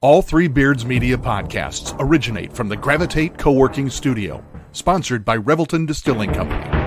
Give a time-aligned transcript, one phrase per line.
[0.00, 5.88] All three Beards Media podcasts originate from the Gravitate Co working studio, sponsored by Revelton
[5.88, 6.77] Distilling Company.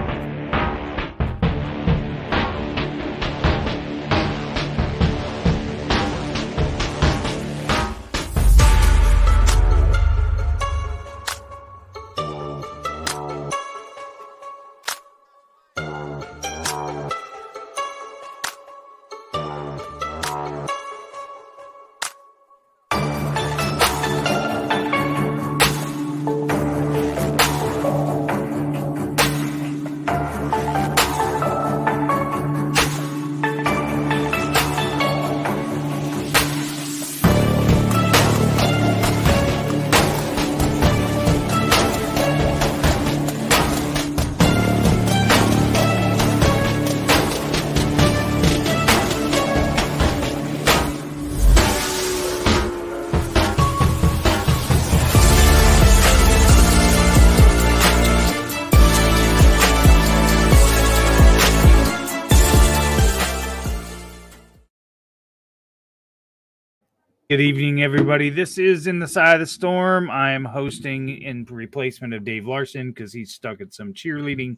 [68.11, 68.29] Everybody.
[68.29, 70.11] This is In the Side of the Storm.
[70.11, 74.57] I am hosting in replacement of Dave Larson because he's stuck at some cheerleading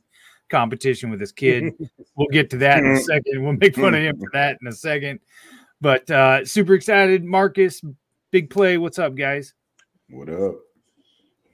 [0.50, 1.72] competition with his kid.
[2.18, 3.44] we'll get to that in a second.
[3.44, 5.20] We'll make fun of him for that in a second.
[5.82, 7.24] But uh super excited.
[7.24, 7.80] Marcus,
[8.32, 8.80] big play.
[8.80, 9.54] What's up, guys?
[10.10, 10.56] What up?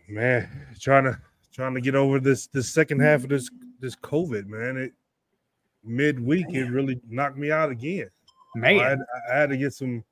[0.07, 1.19] Man, trying to
[1.53, 3.49] trying to get over this this second half of this
[3.81, 4.77] this COVID, man.
[4.77, 4.93] It
[5.83, 8.09] midweek it really knocked me out again.
[8.55, 8.99] Man, I had,
[9.33, 10.05] I had to get some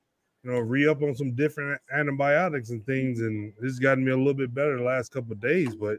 [0.48, 4.18] you know, re up on some different antibiotics and things, and this gotten me a
[4.18, 5.76] little bit better the last couple days.
[5.76, 5.98] But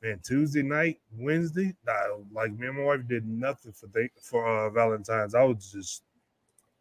[0.00, 4.46] man, Tuesday night, Wednesday, nah, like me and my wife did nothing for th- for
[4.46, 5.34] uh, Valentine's.
[5.34, 6.04] I was just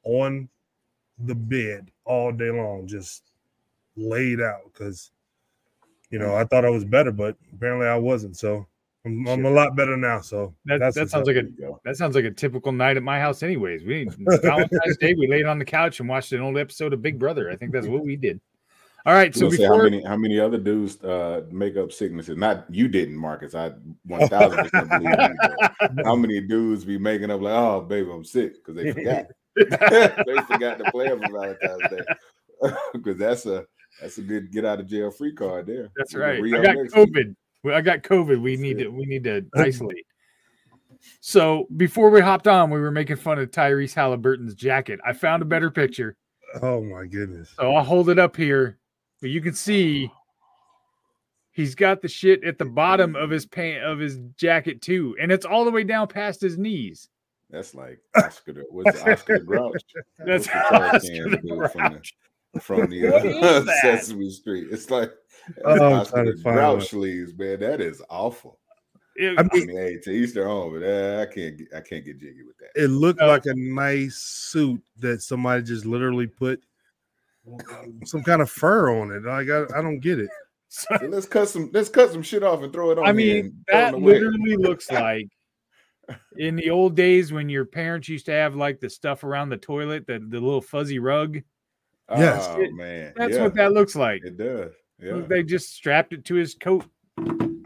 [0.03, 0.47] on
[1.17, 3.23] the bed all day long, just
[3.95, 5.09] laid out because
[6.11, 8.37] you know I thought I was better, but apparently I wasn't.
[8.37, 8.67] So
[9.07, 10.21] I'm, I'm a lot better now.
[10.21, 11.45] So that, that sounds like a
[11.85, 13.83] that sounds like a typical night at my house, anyways.
[13.83, 14.09] We
[14.41, 17.49] Valentine's Day, we laid on the couch and watched an old episode of Big Brother.
[17.49, 18.41] I think that's what we did.
[19.05, 22.37] All right, so So say how many how many other dudes uh make up sicknesses?
[22.37, 23.55] Not you didn't, Marcus.
[23.55, 23.71] I
[24.03, 26.03] one thousand percent believe you.
[26.03, 29.27] How many dudes be making up like, oh baby, I'm sick because they forgot.
[29.55, 32.71] they forgot to play on Valentine's Day.
[32.93, 33.65] Because that's a
[34.01, 35.89] that's a good get out of jail free card there.
[35.95, 36.43] That's right.
[36.43, 37.27] I got next week.
[37.63, 37.63] COVID.
[37.63, 38.41] Well, I got COVID.
[38.41, 40.05] We need to we need to isolate.
[41.19, 44.99] So before we hopped on, we were making fun of Tyrese Haliburton's jacket.
[45.05, 46.17] I found a better picture,
[46.61, 47.53] Oh my goodness.
[47.57, 48.77] so I'll hold it up here.
[49.21, 50.11] But you can see
[51.51, 55.31] he's got the shit at the bottom of his pant of his jacket too, and
[55.31, 57.09] it's all the way down past his knees.
[57.49, 59.81] That's like Oscar the what's Oscar the Grouch?
[60.19, 62.01] That's What's the Oscar the dude from
[62.53, 63.65] the, from the uh.
[63.81, 64.67] Sesame Street.
[64.71, 65.26] It's like that's
[65.65, 66.85] Oh, I'm Oscar trying to the find Grouch one.
[66.85, 67.59] sleeves, man.
[67.59, 68.59] That is awful.
[69.15, 71.67] It- I I mean, mean, hey, to each their own, but uh, I can't, get,
[71.75, 72.69] I can't get jiggy with that.
[72.75, 73.27] it looked No.
[73.27, 76.61] like a nice suit that somebody just literally put
[78.05, 79.23] some kind of fur on it.
[79.23, 80.29] Like I, I don't get it.
[80.67, 83.07] so- So let's cut some, let's cut some shit off and throw it on.
[83.07, 85.27] I mean, and throw it that literally looks like
[86.37, 89.57] in the old days when your parents used to have like the stuff around the
[89.57, 91.39] toilet, the, the little fuzzy rug.
[92.09, 92.45] Yes.
[92.49, 94.21] Oh man, That's yeah, what that looks like.
[94.23, 94.71] it does.
[95.01, 96.85] Yeah, They just strapped it to his coat.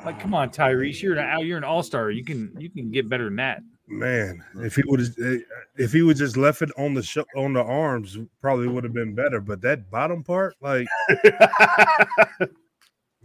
[0.04, 2.10] Like, come on, Tyrese, you're an you're an all star.
[2.12, 3.62] You can you can get better than that.
[3.88, 5.10] Man, if he would have,
[5.78, 8.94] if he would just left it on the sh- on the arms, probably would have
[8.94, 9.40] been better.
[9.42, 10.88] But that bottom part, like,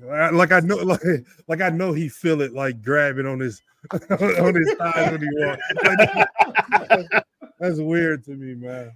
[0.01, 1.01] like I know, like,
[1.49, 3.63] like I know he feel it, like grabbing on his
[4.11, 5.63] on his thighs when he walks.
[6.91, 7.25] Like,
[7.61, 8.93] that's weird to me, man.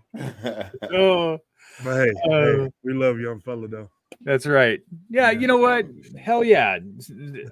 [0.93, 1.39] oh,
[1.85, 2.31] But hey, Uh,
[2.65, 3.89] hey, we love young fella though.
[4.23, 4.81] That's right.
[5.09, 5.87] Yeah, you know what?
[6.19, 6.79] Hell yeah,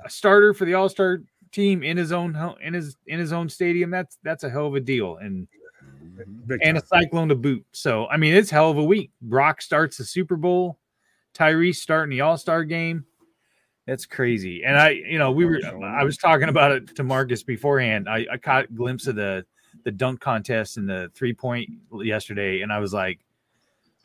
[0.04, 3.48] a starter for the all star team in his own in his in his own
[3.48, 3.90] stadium.
[3.90, 5.16] That's that's a hell of a deal.
[5.16, 5.48] And
[5.82, 6.46] mm-hmm.
[6.46, 7.64] Big and a cyclone to boot.
[7.72, 9.10] So I mean, it's hell of a week.
[9.22, 10.78] Brock starts the Super Bowl.
[11.34, 13.04] Tyrese starting the All Star game.
[13.86, 14.64] That's crazy.
[14.64, 15.60] And I, you know, we were.
[15.82, 18.08] I was talking about it to Marcus beforehand.
[18.08, 19.46] I, I caught a glimpse of the
[19.84, 23.20] the dunk contest and the three point yesterday, and I was like,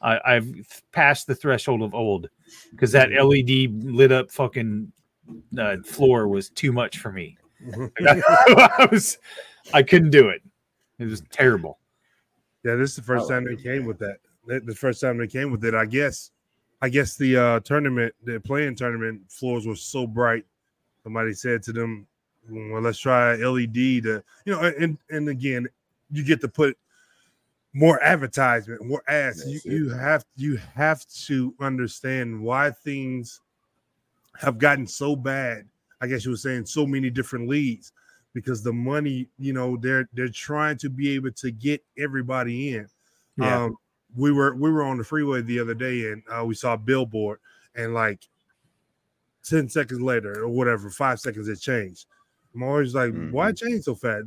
[0.04, 2.30] I, I've passed the threshold of old
[2.72, 4.92] because that LED lit up fucking
[5.58, 7.38] uh, floor was too much for me.
[8.06, 9.18] I was,
[9.74, 10.42] I couldn't do it.
[11.00, 11.80] It was terrible.
[12.64, 14.18] Yeah, this is the first I time they came with that.
[14.46, 16.32] The the first time they came with it, I guess.
[16.82, 20.46] I guess the uh tournament, the playing tournament floors were so bright.
[21.04, 22.08] Somebody said to them,
[22.50, 25.68] "Well, let's try LED to, you know." And and again,
[26.12, 26.78] you get to put
[27.74, 29.46] more advertisement, more ads.
[29.46, 29.66] You, it.
[29.66, 33.42] you have you have to understand why things
[34.40, 35.68] have gotten so bad.
[36.02, 37.92] I guess you were saying so many different leagues
[38.34, 42.88] because the money, you know, they're they're trying to be able to get everybody in.
[43.38, 43.66] Yeah.
[43.66, 43.78] Um,
[44.16, 46.78] we were we were on the freeway the other day and uh, we saw a
[46.78, 47.40] billboard
[47.76, 48.28] and like
[49.46, 52.06] 10 seconds later or whatever, five seconds it changed.
[52.54, 54.26] I'm always like, why change so fast?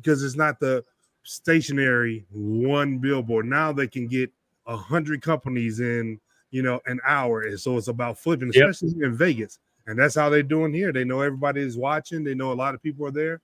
[0.00, 0.82] Because it's not the
[1.26, 3.46] stationary one billboard.
[3.46, 4.30] Now they can get
[4.66, 6.20] a hundred companies in,
[6.50, 7.42] you know, an hour.
[7.42, 8.68] And so it's about flipping, Yep.
[8.70, 9.58] especially in Vegas.
[9.86, 10.92] And that's how they're doing here.
[10.92, 13.40] They know everybody is watching, they know a lot of people are there,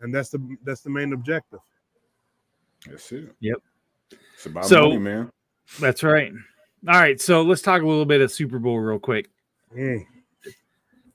[0.00, 1.60] and that's the that's the main objective.
[2.86, 3.34] That's it.
[3.40, 3.58] Yep.
[4.34, 5.32] It's about So- money, man.
[5.80, 6.32] That's right.
[6.86, 9.28] All right, so let's talk a little bit of Super Bowl real quick.
[9.76, 10.04] Mm,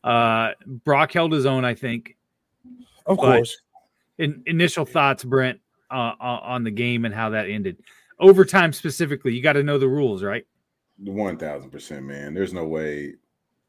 [0.04, 2.18] Uh Brock held his own, I think.
[3.06, 3.62] of But- course.
[4.18, 5.60] In, initial thoughts, Brent,
[5.92, 7.78] uh, uh, on the game and how that ended.
[8.20, 10.46] Overtime specifically, you got to know the rules, right?
[11.04, 12.34] One thousand percent, man.
[12.34, 13.16] There's no way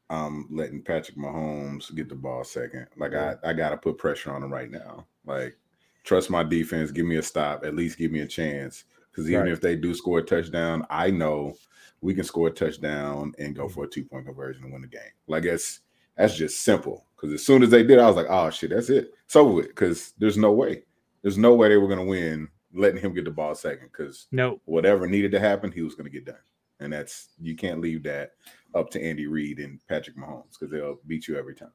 [0.09, 2.87] I'm letting Patrick Mahomes get the ball second.
[2.97, 5.07] Like I, I gotta put pressure on him right now.
[5.25, 5.57] Like
[6.03, 8.83] trust my defense, give me a stop, at least give me a chance.
[9.09, 9.51] Because even Right.
[9.51, 11.55] if they do score a touchdown, I know
[12.01, 14.87] we can score a touchdown and go for a two point conversion and win the
[14.87, 15.01] game.
[15.27, 15.79] Like that's
[16.17, 17.05] that's just simple.
[17.15, 19.13] Because as soon as they did, I was like, oh shit, that's it.
[19.25, 19.67] It's over with.
[19.69, 20.83] Because there's no way,
[21.23, 23.87] there's no way they were gonna win letting him get the ball second.
[23.91, 24.59] Because No.
[24.65, 26.41] whatever needed to happen, he was going to get done.
[26.79, 28.31] And that's you can't leave that
[28.73, 31.71] up to Andy Reid and Patrick Mahomes because they'll beat you every time.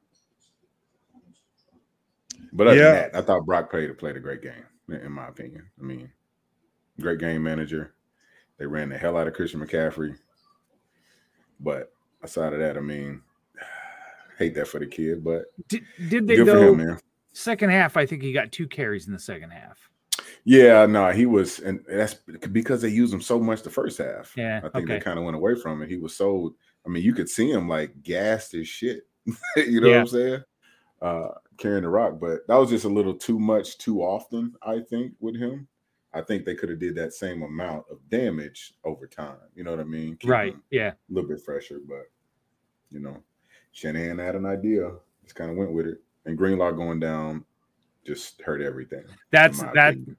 [2.51, 2.83] But other Yeah.
[2.83, 5.69] than that, I thought Brock played played a great game, in my opinion.
[5.79, 6.11] I mean,
[6.99, 7.93] great game manager.
[8.57, 10.17] They ran the hell out of Christian McCaffrey.
[11.61, 13.21] But aside of that, I mean,
[14.37, 16.73] hate that for the kid, but Did, did they good for though?
[16.73, 16.99] him, man.
[17.33, 19.89] Second half, I think he got two carries in the second half.
[20.43, 22.15] Yeah, no, he was, and that's
[22.51, 24.33] because they used him so much the first half.
[24.35, 25.89] Yeah, I think they kind of went away from it.
[25.89, 26.55] He was so,
[26.85, 29.07] I mean, you could see him like gassed as shit.
[29.55, 29.93] you know Yeah.
[29.95, 30.43] what I'm saying?
[31.01, 31.27] Uh,
[31.57, 34.53] carrying the rock, but that was just a little too much, too often.
[34.61, 35.67] I think with him,
[36.13, 39.37] I think they could have did that same amount of damage over time.
[39.55, 40.17] You know what I mean?
[40.17, 40.57] Keep Right.
[40.71, 40.89] Yeah.
[40.91, 42.09] a little bit fresher, but
[42.89, 43.17] you know,
[43.71, 44.91] Shanahan had an idea,
[45.23, 47.45] just kind of went with it, and Greenlaw going down
[48.05, 49.03] just hurt everything.
[49.31, 49.93] That's that.
[49.93, 50.17] opinion.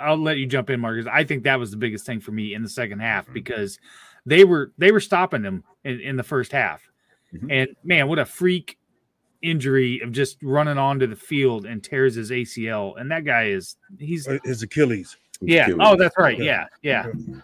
[0.00, 1.06] I'll let you jump in, Marcus.
[1.10, 3.34] I think that was the biggest thing for me in the second half Mhm.
[3.34, 3.78] because
[4.24, 6.82] they were they were stopping him in, in the first half,
[7.34, 7.46] Mhm.
[7.50, 8.78] and man, what a freak
[9.42, 12.94] injury of just running onto the field and tears his ACL.
[12.96, 15.16] And that guy is he's Uh, His Achilles.
[15.40, 15.64] yeah.
[15.64, 15.80] Achilles.
[15.82, 16.38] Oh, that's right.
[16.38, 16.66] Yeah.
[16.82, 17.40] Yeah, yeah.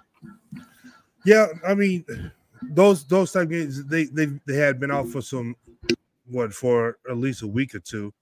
[1.24, 2.04] Yeah, I mean,
[2.70, 5.54] those those type games they they they had been out for some
[6.26, 8.12] what for at least a week or two.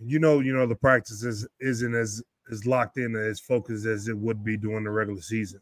[0.00, 4.08] You know, you know the practice is, isn't as as locked in as focused as
[4.08, 5.60] it would be during the regular season.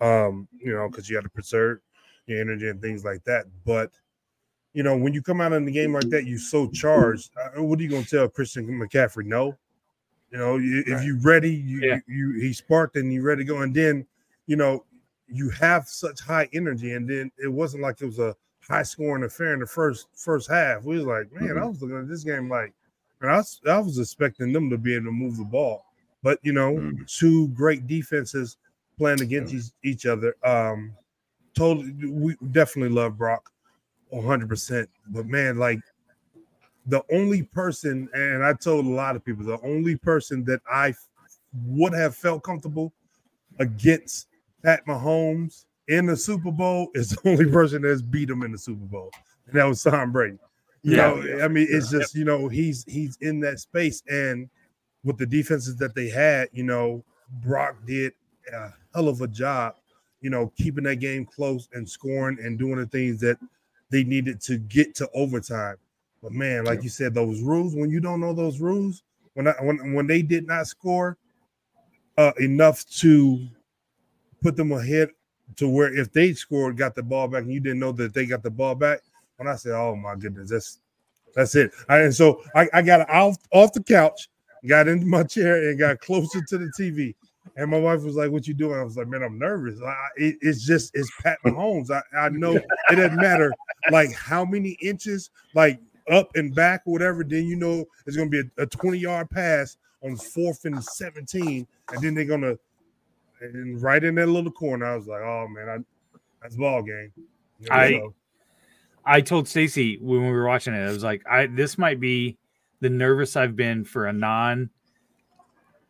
[0.00, 1.78] Um, you know, because you got to preserve
[2.26, 3.46] your energy and things like that.
[3.64, 3.92] But
[4.74, 7.30] you know, when you come out in the game like that, you're so charged.
[7.36, 9.24] Uh, what are you gonna tell Christian McCaffrey?
[9.24, 9.56] No.
[10.30, 11.04] You know, you, if Right.
[11.04, 12.00] you ready, you, Yeah.
[12.06, 14.06] you you he sparked and you ready to go, and then
[14.46, 14.84] you know
[15.28, 18.36] you have such high energy, and then it wasn't like it was a
[18.68, 20.84] high scoring affair in the first first half.
[20.84, 22.72] We was like, man, I was looking at this game like,
[23.20, 25.84] and I was I was expecting them to be able to move the ball,
[26.22, 27.06] but you know, Mhm.
[27.06, 28.56] two great defenses
[28.98, 30.34] playing against each, each other.
[30.42, 30.96] Um,
[31.54, 33.52] totally, we definitely love Brock,
[34.08, 34.88] one hundred percent.
[35.08, 35.80] But man, like
[36.86, 40.94] the only person, and I told a lot of people, the only person that I
[41.64, 42.92] would have felt comfortable
[43.58, 44.28] against
[44.62, 48.58] Pat Mahomes in the Super Bowl is the only person that's beat him in the
[48.58, 49.12] Super Bowl,
[49.46, 50.38] and that was Tom Brady.
[50.82, 51.08] You Yeah.
[51.14, 54.48] know, I mean, it's just you know he's he's in that space, and
[55.04, 57.04] with the defenses that they had, you know,
[57.42, 58.12] Brock did
[58.52, 59.76] a hell of a job,
[60.20, 63.38] you know, keeping that game close and scoring and doing the things that
[63.90, 65.76] they needed to get to overtime.
[66.22, 66.82] But man, like Yeah.
[66.84, 69.02] you said, those rules when you don't know those rules,
[69.34, 71.18] when I, when when they did not score
[72.18, 73.46] uh, enough to
[74.42, 75.10] put them ahead
[75.56, 78.26] to where if they scored, got the ball back, and you didn't know that they
[78.26, 79.00] got the ball back.
[79.36, 80.80] When I said, "Oh my goodness, that's
[81.34, 84.28] that's it," I, and so I, I got off off the couch,
[84.66, 87.14] got into my chair, and got closer to the TV.
[87.56, 89.80] And my wife was like, "What you doing?" I was like, "Man, I'm nervous.
[89.80, 91.90] I, it, it's just it's Pat Mahomes.
[91.90, 93.52] I, I know it doesn't matter
[93.90, 97.24] like how many inches, like up and back, or whatever.
[97.24, 101.66] Then you know it's gonna be a, a 20 yard pass on fourth and 17,
[101.92, 102.56] and then they're gonna
[103.40, 104.86] and right in that little corner.
[104.86, 107.12] I was like, "Oh man, I, that's ball game."
[107.60, 108.14] You know, I- so-
[109.08, 112.36] I told Stacy when we were watching it, I was like, I this might be
[112.80, 114.68] the nervous I've been for a non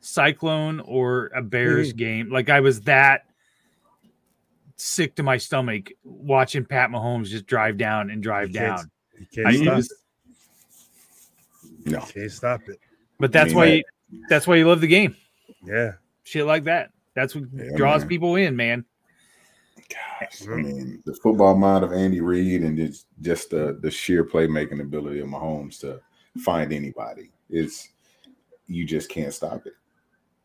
[0.01, 1.97] Cyclone or a Bears Mhm.
[1.97, 2.31] game.
[2.31, 3.23] Like I was that
[4.77, 8.91] sick to my stomach watching Pat Mahomes just drive down and drive You can't- down.
[9.35, 9.99] Can't I stop was- it.
[11.93, 12.01] No.
[12.01, 12.79] Can't stop it.
[13.19, 13.77] but that's mean, why that-
[14.11, 15.17] you, that's why you love the game.
[15.65, 15.93] Yeah.
[16.25, 16.91] Shit like that.
[17.17, 18.09] That's what Yeah, draws man.
[18.09, 18.85] people in, man.
[19.89, 20.65] Gosh, I mm.
[20.65, 25.21] mean, the football mind of Andy Reid and just just the the sheer playmaking ability
[25.21, 26.01] of Mahomes to
[26.39, 27.89] find anybody It's
[28.69, 29.73] you just can't stop it.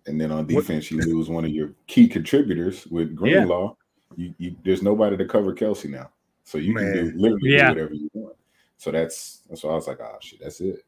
[0.07, 3.75] And then on What- defense, you lose one of your key contributors with Greenlaw.
[4.15, 6.09] You, you there's nobody to cover Kelsey now,
[6.43, 7.17] so you can do Man.
[7.17, 7.69] literally Yeah.
[7.69, 8.35] do whatever you want.
[8.77, 10.83] So that's that's why I was like, oh shit, that's it.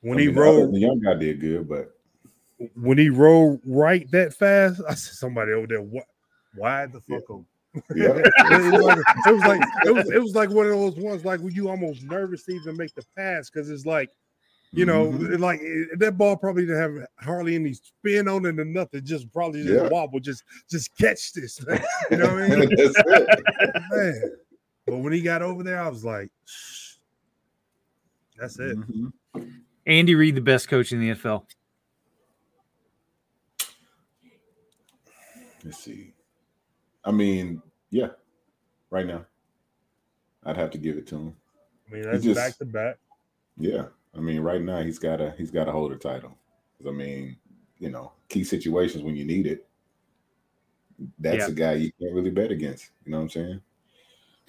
[0.00, 1.97] When I he mean, rolled the young guy did good, but
[2.74, 6.04] when he rolled right that fast, I said somebody over there what
[6.56, 7.46] wide the fuck open.
[7.94, 10.96] yeah, it, was like, it was like it was it was like one of those
[10.96, 14.10] ones like when you almost nervous to even make the pass because it's like
[14.72, 15.38] you know Mhm.
[15.38, 19.30] like it- that ball probably didn't have hardly any spin on it or nothing just
[19.32, 19.88] probably just Yeah.
[19.90, 21.80] wobble just just catch this man.
[22.10, 23.82] you know what I mean that's it.
[23.90, 24.22] man
[24.86, 26.94] but when he got over there I was like "Shh."
[28.36, 29.12] that's it Mhm.
[29.86, 31.44] Andy Reid, the best coach in the NFL.
[35.68, 36.14] Let's see.
[37.04, 37.60] I mean,
[37.90, 38.08] yeah,
[38.88, 39.26] right now,
[40.46, 41.36] I'd have to give it to him.
[41.86, 42.96] I mean that's just- back to back
[43.58, 46.38] Yeah, I mean, right now he's got a he's got to hold a title.
[46.86, 47.36] I mean,
[47.78, 49.68] you know, key situations when you need it.
[51.18, 51.48] That's Yeah.
[51.48, 52.90] a guy you can't really bet against.
[53.04, 53.60] You know what I'm saying?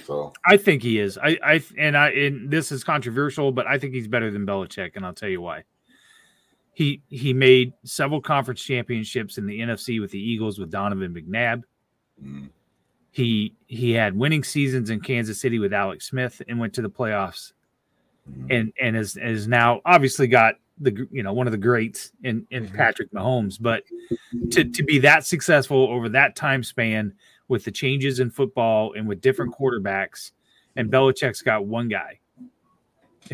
[0.05, 1.17] So I think he is.
[1.17, 4.95] I, I, and I, and this is controversial, but I think he's better than Belichick,
[4.95, 5.65] and I'll tell you why.
[6.79, 11.63] He he made several conference championships in the NFC with the Eagles with Donovan McNabb.
[12.23, 12.47] mm,
[13.11, 16.89] He he had winning seasons in Kansas City with Alex Smith and went to the
[16.89, 17.51] playoffs,
[18.31, 22.13] mm, and and is is now obviously got the you know one of the greats
[22.23, 22.73] in in Mhm.
[22.73, 23.83] Patrick Mahomes, but
[24.51, 27.11] to to be that successful over that time span
[27.49, 30.31] with the changes in football and with different quarterbacks,
[30.77, 32.19] and Belichick's got one guy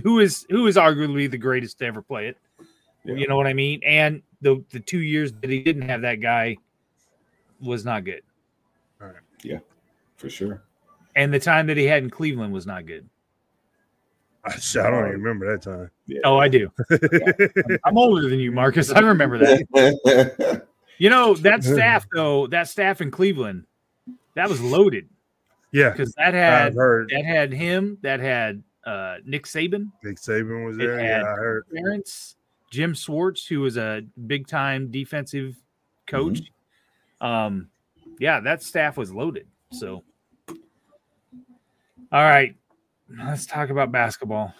[0.01, 2.39] who is who is arguably the greatest to ever play it.
[3.05, 3.15] Yeah.
[3.15, 3.81] You know what I mean?
[3.85, 6.57] And the the two years that he didn't have that guy
[7.62, 8.21] was not good,
[9.01, 9.15] All right.
[9.43, 9.59] Yeah,
[10.17, 10.62] for sure.
[11.15, 13.07] and the time that he had in Cleveland was not good.
[14.43, 16.19] I, I don't even remember that time Yeah.
[16.24, 16.71] Oh, I do.
[17.83, 18.91] I'm older than you, Marcus.
[18.91, 20.65] I remember that.
[20.97, 23.65] You know that staff though, that staff in Cleveland,
[24.35, 25.09] that was loaded
[25.74, 30.65] yeah because that had heard that had him, that had uh, Nick Saban, Nick Saban
[30.65, 32.35] was It there had- yeah I Kirk Ferentz,
[32.75, 35.55] Jim Schwartz, who was a big time defensive
[36.08, 36.41] coach.
[37.22, 37.70] Um,
[38.20, 39.48] yeah, that staff was loaded.
[39.72, 40.03] So,
[40.50, 40.55] all
[42.12, 42.53] right,
[43.10, 44.53] let's talk about basketball.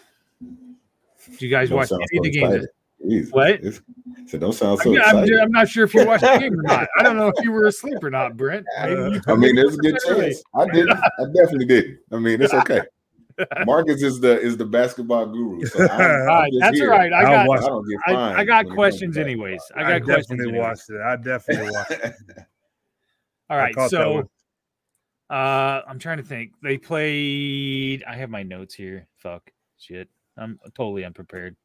[1.30, 2.66] Did you guys Don't watch any of the games?
[3.04, 3.50] Jeez, What?
[3.50, 3.82] it's-
[4.26, 5.38] So don't sound so I'm, excited.
[5.38, 6.88] I'm not sure if you watched the game or not.
[6.98, 8.64] I don't know if you were asleep or not, Brent.
[8.88, 10.42] You I mean, there's a good chance.
[10.54, 10.92] I didn't.
[10.92, 11.98] I definitely didn't.
[12.10, 12.80] I mean, it's okay.
[13.66, 15.64] Marcus is the is the basketball guru.
[15.66, 16.90] So I'm, I'm All right, that's here.
[16.90, 17.12] right.
[17.12, 19.62] I I'll got watch I don't get I, fined I got questions anyways.
[19.74, 20.26] I I, got questions.
[20.38, 20.68] definitely anyways.
[20.68, 22.14] watched it I definitely watched it
[23.50, 24.28] All I right, caught that
[25.28, 26.52] so uh I'm trying to think.
[26.62, 29.06] They played I have my notes here.
[29.16, 29.50] Fuck.
[29.78, 30.08] Shit.
[30.38, 31.56] I'm totally unprepared.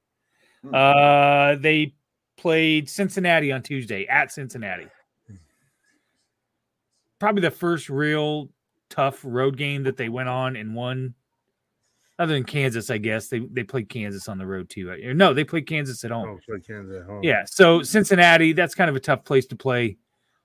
[0.63, 0.75] Hmm.
[0.75, 1.93] Uh they
[2.37, 4.87] played Cincinnati on Tuesday at Cincinnati.
[7.19, 8.49] Probably the first real
[8.89, 11.13] tough road game that they went on and won.
[12.21, 13.29] Other than Kansas, I guess.
[13.29, 14.95] They they played Kansas on the road too.
[15.15, 16.29] No, they played Kansas at home.
[16.29, 17.23] Oh, play Kansas at home.
[17.23, 17.45] Yeah.
[17.45, 19.97] So Cincinnati, that's kind of a tough place to play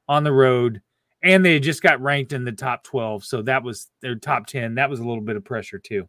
[0.08, 0.80] on the road.
[1.22, 3.26] And they just got ranked in the top 12.
[3.26, 4.76] So that was their top 10.
[4.76, 6.08] That was a little bit of pressure too.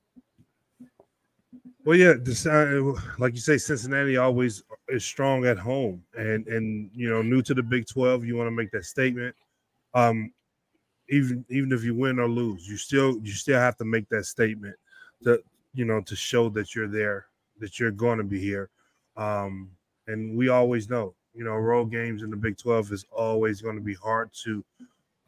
[1.84, 6.90] Well, yeah, this, uh, like you say, Cincinnati always is strong at home, and and
[6.94, 9.36] you know, new to the Big Twelve, you want to make that statement.
[9.94, 10.32] Um,
[11.10, 14.26] even even if you win or lose, you still you still have to make that
[14.26, 14.76] statement
[15.24, 15.42] to
[15.78, 17.28] you know to show that you're there,
[17.60, 18.70] that you're going to be here.
[19.16, 19.70] Um,
[20.08, 23.76] and we always know, you know, road games in the Big Twelve is always going
[23.76, 24.66] to be hard to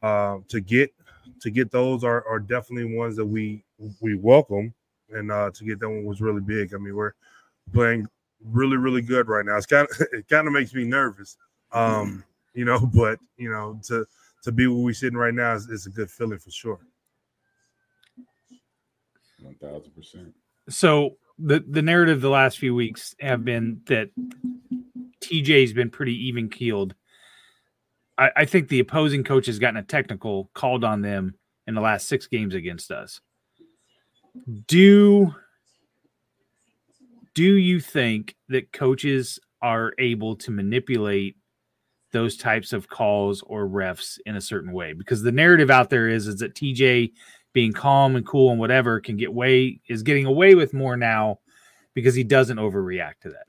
[0.01, 0.94] uh, to get.
[1.41, 3.63] To get those are, are definitely ones that we
[4.01, 4.74] we welcome
[5.12, 6.74] and uh, to get that one was really big.
[6.74, 7.13] I mean, we're
[7.74, 8.08] playing
[8.44, 9.58] really, really good right now.
[9.58, 11.38] It's kind of it kind of makes me nervous,
[11.72, 12.79] um, you know.
[12.94, 14.06] But you know, to
[14.44, 16.79] to be where we're sitting right now is, is a good feeling for sure.
[19.41, 20.34] One thousand percent.
[20.69, 24.10] So the, the narrative the last few weeks have been that
[25.22, 26.96] TJ's been pretty even keeled.
[28.17, 31.36] I, I think the opposing coach has gotten a technical called on them
[31.67, 33.22] in the last six games against us.
[34.67, 35.34] Do
[37.34, 41.38] do you think that coaches are able to manipulate
[42.12, 46.08] those types of calls or refs in a certain way because the narrative out there
[46.08, 47.12] is is that TJ
[47.53, 51.39] being calm and cool and whatever can get way is getting away with more now
[51.94, 53.48] because he doesn't overreact to that.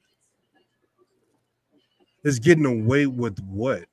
[2.25, 3.85] Is getting away with what?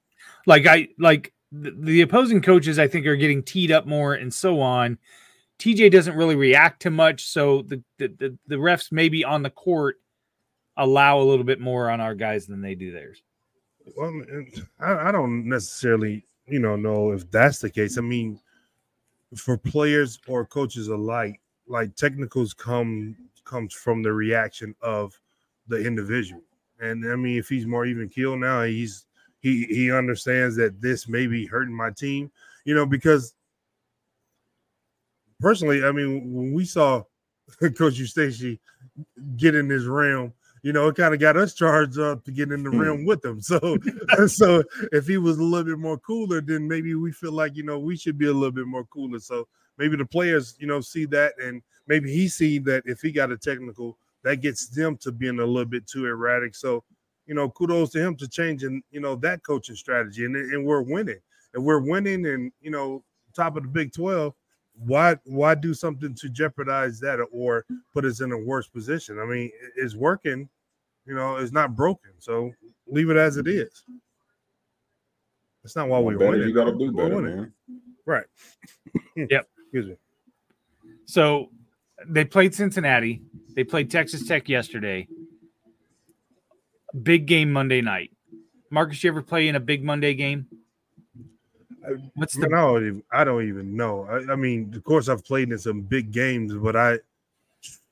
[0.46, 4.34] Like I like the, the opposing coaches I think are getting teed up more and
[4.34, 4.98] so on.
[5.60, 9.50] TJ doesn't really react to much, so the the, the, the refs maybe on the
[9.50, 9.98] court
[10.78, 13.22] allow a little bit more on our guys than they do theirs.
[13.96, 14.22] Well,
[14.80, 17.98] I, I don't necessarily, you know, know if that's the case.
[17.98, 18.40] I mean,
[19.36, 25.20] for players or coaches alike, like technicals come comes from the reaction of
[25.68, 26.42] the individual.
[26.80, 29.06] And I mean, if he's more even keel now, he's
[29.40, 32.32] he he understands that this may be hurting my team,
[32.66, 33.34] you know, because
[35.40, 37.04] personally, I mean, when we saw
[37.60, 38.60] Coach Eustachy
[39.38, 40.34] get in this realm,
[40.68, 42.80] you know, it kind of got us charged up to get in the hmm.
[42.80, 43.40] realm with him.
[43.48, 43.78] So,
[44.28, 47.64] so if he was a little bit more cooler, then maybe we feel like you
[47.64, 49.20] know we should be a little bit more cooler.
[49.20, 49.48] So
[49.78, 53.32] maybe the players, you know, see that, and maybe he see that if he got
[53.32, 56.54] a technical, that gets them to being a little bit too erratic.
[56.54, 56.84] So,
[57.28, 60.82] you know, kudos to him to changing, you know, that coaching strategy, and and we're
[60.82, 61.22] winning,
[61.54, 64.34] and we're winning, and you know, top of the Big Twelve
[64.86, 69.20] why why do something to jeopardize that or put us in a worse position?
[69.20, 70.50] I mean, it's working,
[71.08, 72.12] you know, it's not broken.
[72.20, 72.52] So
[72.88, 73.84] leave it as it is.
[75.64, 76.42] That's not why we better, win.
[76.42, 77.54] You got to do better, man.
[78.06, 78.26] Right.
[79.16, 79.48] Yep.
[79.64, 79.96] Excuse me.
[81.06, 81.50] So
[82.08, 83.22] they played Cincinnati.
[83.56, 85.08] They played Texas Tech yesterday.
[87.02, 88.12] Big game Monday night.
[88.70, 90.48] Marcus, you ever play in a big Monday game?
[92.16, 92.50] What's the?
[92.50, 93.04] Man, I don't even.
[93.12, 94.04] I don't even know.
[94.04, 97.00] I, I, mean, of course, I've played in some big games, but I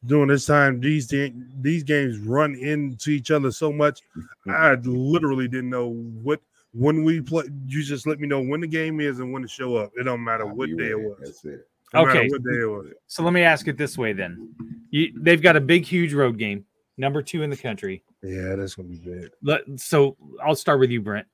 [0.05, 4.01] during this time these these games run into each other so much.
[4.47, 5.89] I literally didn't know
[6.21, 6.41] what
[6.73, 7.45] when we play.
[7.67, 9.91] You just let me know when the game is and when to show up.
[9.99, 11.17] It don't matter what day it was.
[11.19, 11.67] That's it.
[11.93, 12.27] No Okay.
[12.29, 12.87] what day it was.
[13.07, 14.53] So let me ask it this way then.
[14.91, 16.65] You, they've got a big, huge road game,
[16.97, 18.03] number two in the country.
[18.21, 19.31] Yeah, that's gonna be bad.
[19.41, 21.27] Let, so I'll start with you, Brent.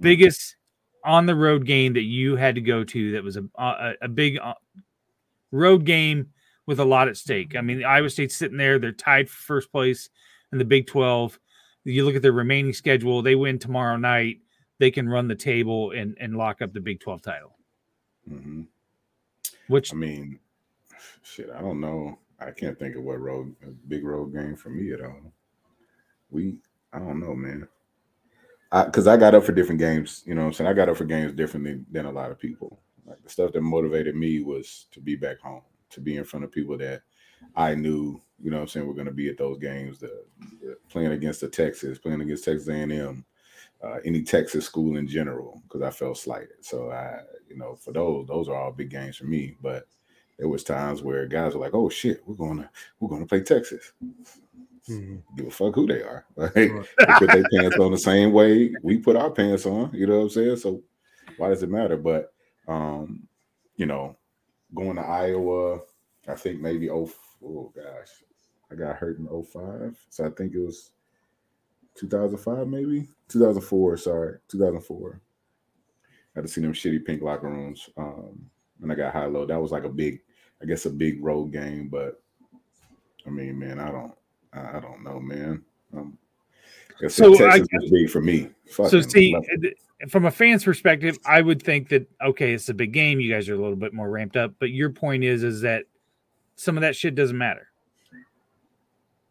[0.00, 0.56] Biggest
[1.04, 4.08] on the road game that you had to go to that was a a, a
[4.08, 4.54] big uh,
[5.50, 6.30] road game
[6.70, 7.56] with a lot at stake.
[7.56, 10.08] I mean, Iowa State's sitting there; they're tied for first place
[10.52, 11.36] in the Big Twelve.
[11.82, 14.38] You look at their remaining schedule; they win tomorrow night,
[14.78, 17.58] they can run the table and and lock up the Big Twelve title.
[18.28, 18.62] hmm
[19.66, 20.38] Which I mean,
[21.22, 22.20] shit, I don't know.
[22.38, 25.32] I can't think of what road a big road game for me at all.
[26.30, 26.54] We,
[26.92, 27.66] I don't know, man.
[28.70, 30.22] I because I got up for different games.
[30.24, 32.38] You know, what I'm saying I got up for games differently than a lot of
[32.38, 32.80] people.
[33.04, 36.44] Like the stuff that motivated me was to be back home, to be in front
[36.44, 37.02] of people that
[37.56, 38.20] I knew.
[38.42, 39.98] You know, what I'm saying we're going to be at those games.
[39.98, 40.24] The,
[40.60, 43.24] the playing against the Texas, playing against Texas A&M,
[43.84, 46.64] uh, any Texas school in general, because I felt slighted.
[46.64, 49.56] So I, you know, for those, those are all big games for me.
[49.60, 49.86] But
[50.38, 53.28] there was times where guys were like, "Oh shit, we're going to we're going to
[53.28, 53.92] play Texas."
[54.88, 55.22] Mhm.
[55.36, 56.24] Give a fuck who they are.
[56.36, 56.68] Like, they
[57.18, 59.90] put their pants on the same way we put our pants on.
[59.92, 60.56] You know what I'm saying?
[60.56, 60.82] So
[61.36, 61.96] why does it matter?
[61.96, 62.32] But
[62.66, 63.28] um,
[63.76, 64.16] you know,
[64.74, 65.80] going to Iowa,
[66.28, 67.10] I think maybe oh,
[67.44, 68.08] oh gosh,
[68.70, 69.96] I got hurt in 05.
[70.10, 70.92] So I think it was
[71.96, 73.96] 2005, maybe 2004.
[73.96, 75.20] Sorry, 2004.
[75.20, 77.88] I Had to see them shitty pink locker rooms.
[77.96, 78.50] Um,
[78.82, 79.44] and I got high low.
[79.44, 80.20] That was like a big,
[80.62, 81.88] I guess, a big road game.
[81.88, 82.22] But
[83.26, 84.14] I mean, man, I don't,
[84.52, 85.62] I I don't know, man.
[85.96, 86.18] Um,
[87.02, 88.50] I said, So I Texas was big for me.
[88.66, 89.34] So see,
[90.08, 93.20] from a fan's perspective, I would think that okay, it's a big game.
[93.20, 95.84] You guys are a little bit more ramped up, but your point is, is that
[96.56, 97.68] some of that shit doesn't matter.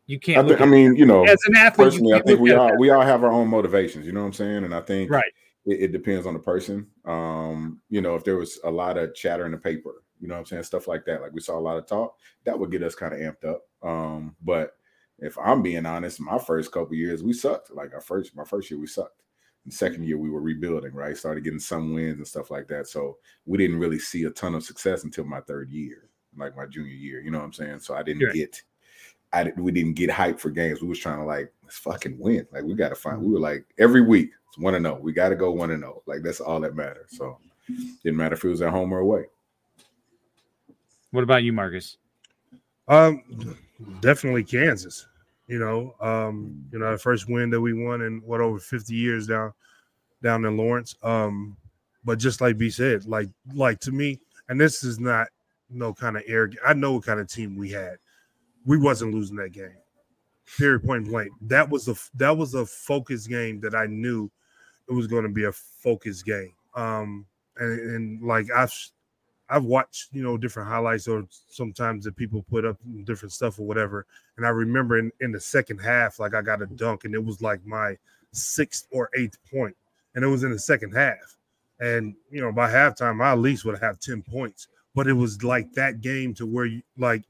[0.10, 0.50] You can't.
[0.50, 3.04] I at, mean, you know, as an athlete, personally, I think we all we all
[3.04, 4.08] have our own motivations.
[4.08, 4.64] You know what I'm saying?
[4.64, 5.32] And I think right.
[5.68, 6.88] it, it depends on the person.
[7.06, 10.34] Um, you know, if there was a lot of chatter in the paper, you know
[10.34, 11.22] what I'm saying, stuff like that.
[11.22, 13.62] Like we saw a lot of talk, that would get us kind of amped up.
[13.84, 14.79] Um, but
[15.22, 17.72] if I'm being honest, my first couple years we sucked.
[17.72, 19.22] Like our first, my first year we sucked.
[19.66, 21.18] The second year we were rebuilding, right?
[21.18, 22.88] Started getting some wins and stuff like that.
[22.88, 26.66] So we didn't really see a ton of success until my third year, like my
[26.66, 27.22] junior year.
[27.22, 27.80] You know what I'm saying?
[27.80, 28.34] So I didn't Right.
[28.34, 28.62] get,
[29.34, 30.82] I didn't, we didn't get hype for games.
[30.82, 32.48] We was trying to like let's fucking win.
[32.52, 33.22] Like we got to find.
[33.22, 34.96] We were like every week it's one to know.
[34.96, 36.02] We got to go one to know.
[36.08, 37.10] Like that's all that matters.
[37.12, 37.38] So
[38.04, 39.26] didn't matter if it was at home or away.
[41.12, 41.98] What about you, Marcus?
[42.88, 43.22] Um,
[44.02, 45.06] definitely Kansas.
[45.50, 48.94] You know, um, you know, the first win that we won in what over 50
[48.94, 49.52] years down
[50.22, 50.96] down in Lawrence.
[51.02, 51.58] Um,
[52.06, 55.28] but just like B said, like like to me, and this is not
[55.72, 56.62] no kind of arrogant.
[56.64, 57.98] I know what kind of team we had.
[58.64, 59.76] We wasn't losing that game.
[60.56, 61.32] Period point blank.
[61.42, 64.30] That was a that was a focus game that I knew
[64.88, 66.54] it was going to be a focused game.
[66.76, 67.26] Um,
[67.58, 68.74] and, and like I've
[69.50, 73.64] I've watched you know different highlights or sometimes that people put up different stuff or
[73.66, 74.06] whatever.
[74.38, 77.24] And I remember in, in the second half, like I got a dunk and it
[77.24, 77.98] was like my
[78.32, 79.76] sixth or eighth point,
[80.16, 81.38] and it was in the second half.
[81.80, 84.68] And you know by halftime, I at least would have ten points.
[84.96, 87.24] But it was like that game to where you like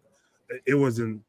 [0.65, 1.21] it wasn't.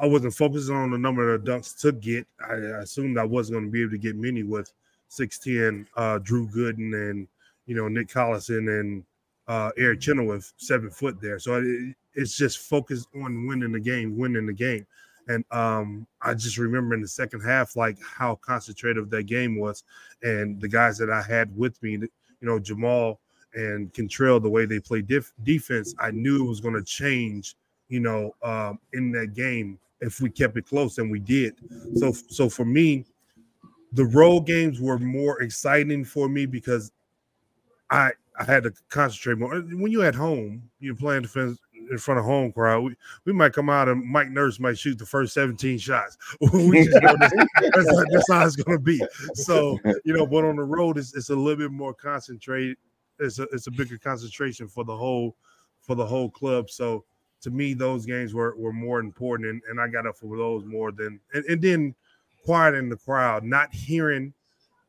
[0.00, 2.26] I wasn't focusing on the number of dunks to get.
[2.40, 4.72] I, I assumed I wasn't going to be able to get many with
[5.12, 7.28] 6'10, uh, Drew Gooden and
[7.66, 9.04] you know Nick Collison and
[9.48, 11.38] uh, Eric Chenowith, seven foot there.
[11.38, 14.86] So it, it's just focused on winning the game, winning the game.
[15.28, 19.84] And um, I just remember in the second half, like how concentrative that game was,
[20.22, 22.08] and the guys that I had with me, you
[22.40, 23.20] know, Jamal
[23.54, 27.54] and Kantrail, the way they play def- defense, I knew it was going to change,
[27.88, 31.54] you know, um, in that game if we kept it close, and we did.
[31.94, 33.04] So, so for me,
[33.92, 36.90] the road games were more exciting for me because
[37.90, 39.60] I I had to concentrate more.
[39.60, 41.58] When you're at home, you're playing defense
[41.90, 42.84] in front of home crowd.
[42.84, 46.16] We, we might come out and Mike Nurse might shoot the first 17 shots.
[46.40, 47.34] we just know that's,
[47.74, 49.00] that's, that's, how it's going to be.
[49.34, 52.76] So you know, but on the road, it's, it's a little bit more concentrated.
[53.18, 55.36] It's a it's a bigger concentration for the whole
[55.80, 56.70] for the whole club.
[56.70, 57.04] So
[57.42, 60.64] to me, those games were were more important, and, and I got up for those
[60.64, 61.94] more than and, and then
[62.44, 64.32] quiet in the crowd, not hearing,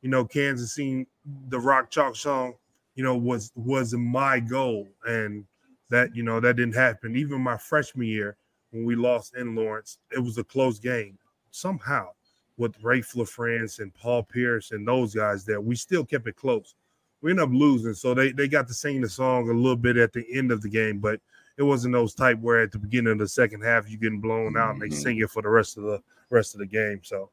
[0.02, 1.06] you know, Kansas seeing
[1.50, 2.56] the Rock Chalk song
[2.96, 5.46] you know, was was my goal, and
[5.90, 7.16] that you know that didn't happen.
[7.16, 8.38] Even my freshman year
[8.72, 11.18] when we lost in Lawrence, it was a close game.
[11.52, 12.10] Somehow,
[12.58, 16.76] with Raef LaFrentz and Paul Pierce and those guys there, we still kept it close.
[17.22, 19.98] We ended up losing, so they they got to sing the song a little bit
[19.98, 21.20] at the end of the game, but
[21.58, 24.58] it wasn't those type where at the beginning of the second half you're getting blown
[24.58, 24.98] out and they mm-hmm.
[24.98, 27.02] sing it for the rest of the rest of the game.
[27.04, 27.30] So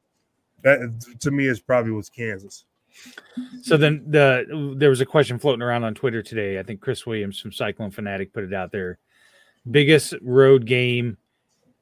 [0.62, 2.66] that to me is probably was Kansas.
[3.62, 6.58] So then the there was a question floating around on Twitter today.
[6.58, 8.98] I think Chris Williams from Cyclone Fanatic put it out there.
[9.70, 11.18] Biggest road game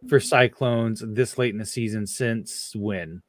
[0.08, 3.22] for Cyclones this late in the season since when?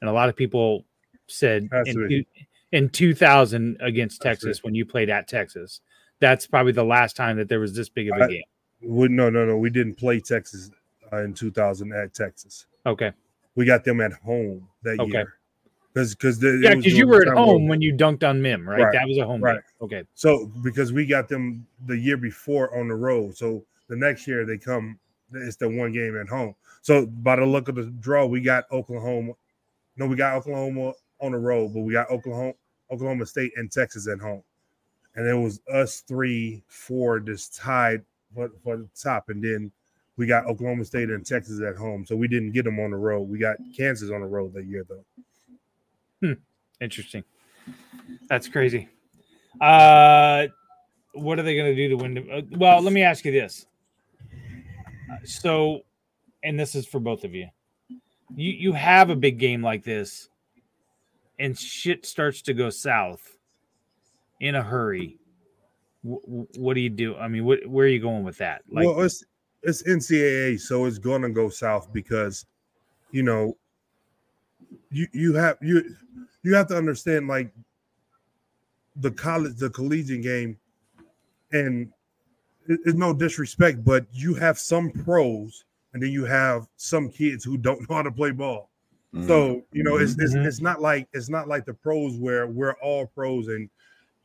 [0.00, 0.84] And a lot of people
[1.26, 2.24] said in, two,
[2.72, 5.80] in 2000 against Texas when you played at Texas.
[6.20, 8.42] That's probably the last time that there was this big of a I, game.
[8.82, 9.56] We, no, no, no.
[9.56, 10.70] We didn't play Texas
[11.12, 12.66] uh, in 2000 at Texas.
[12.86, 13.12] Okay.
[13.54, 15.10] We got them at home that okay.
[15.10, 15.34] year
[15.94, 18.80] because because yeah, because you were at home when you dunked on Mihm, right?
[18.80, 18.92] right.
[18.92, 19.54] That was a home right.
[19.54, 19.62] Game.
[19.82, 20.04] Okay.
[20.14, 24.44] So because we got them the year before on the road, so the next year
[24.44, 24.98] they come,
[25.32, 26.56] it's the one game at home.
[26.82, 29.34] So by the look of the draw, we got Oklahoma.
[29.96, 32.54] No, we got Oklahoma on the road, but we got Oklahoma,
[32.90, 34.42] Oklahoma State, and Texas at home.
[35.14, 38.02] And it was us three, four just tied
[38.34, 39.70] for, for the top, and then
[40.16, 42.04] we got Oklahoma State and Texas at home.
[42.04, 43.22] So we didn't get them on the road.
[43.28, 45.04] We got Kansas on the road that year though.
[46.24, 46.32] Hmm.
[46.80, 47.22] Interesting.
[48.28, 48.88] That's crazy.
[49.60, 50.46] Uh,
[51.12, 52.30] what are they going to do to win?
[52.32, 53.66] Uh, well, let me ask you this.
[55.24, 55.80] So,
[56.42, 57.48] and this is for both of you.
[58.34, 60.30] You you have a big game like this,
[61.38, 63.36] and shit starts to go south
[64.40, 65.18] in a hurry.
[66.02, 67.16] What do you do?
[67.16, 68.62] I mean, what, where are you going with that?
[68.70, 69.22] Like, well, it's
[69.62, 72.46] it's NCAA, so it's going to go south because,
[73.10, 73.56] you know,
[74.90, 75.96] you you have you
[76.42, 77.50] you have to understand like
[78.96, 80.56] the college the collegiate game
[81.52, 81.92] and
[82.66, 87.56] it's no disrespect but you have some pros and then you have some kids who
[87.56, 88.70] don't know how to play ball
[89.14, 89.26] mm-hmm.
[89.26, 90.46] so you know it's, it's mm-hmm.
[90.46, 93.68] it's not like it's not like the pros where we're all pros and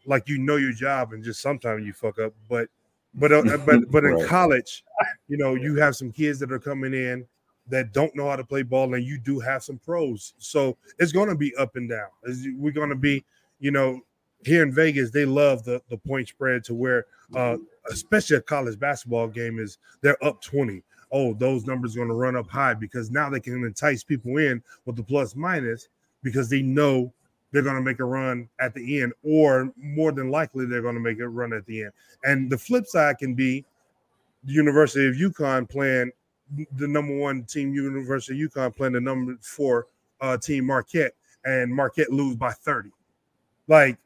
[0.05, 2.69] like you know your job and just sometimes you fuck up but
[3.15, 4.27] but uh, but but in right.
[4.27, 4.83] college
[5.27, 7.25] you know you have some kids that are coming in
[7.69, 10.34] that don't know how to play ball, and you do have some pros.
[10.38, 12.08] So it's going to be up and down.
[12.58, 13.23] We're going to be,
[13.60, 14.01] you know,
[14.45, 17.05] here in Vegas, they love the the point spread to where,
[17.36, 17.58] uh,
[17.91, 20.84] especially a college basketball game, is they're up twenty.
[21.12, 24.38] Oh, those numbers are going to run up high because now they can entice people
[24.38, 25.89] in with the plus minus
[26.21, 27.12] because they know
[27.51, 30.95] they're going to make a run at the end, or more than likely they're going
[30.95, 31.91] to make a run at the end.
[32.23, 33.65] And the flip side can be
[34.43, 36.12] the University of UConn playing
[36.75, 39.88] the number one team, University of UConn, playing the number four
[40.21, 41.13] uh, team, Marquette,
[41.45, 42.89] and Marquette lose by 30.
[43.67, 43.97] Like,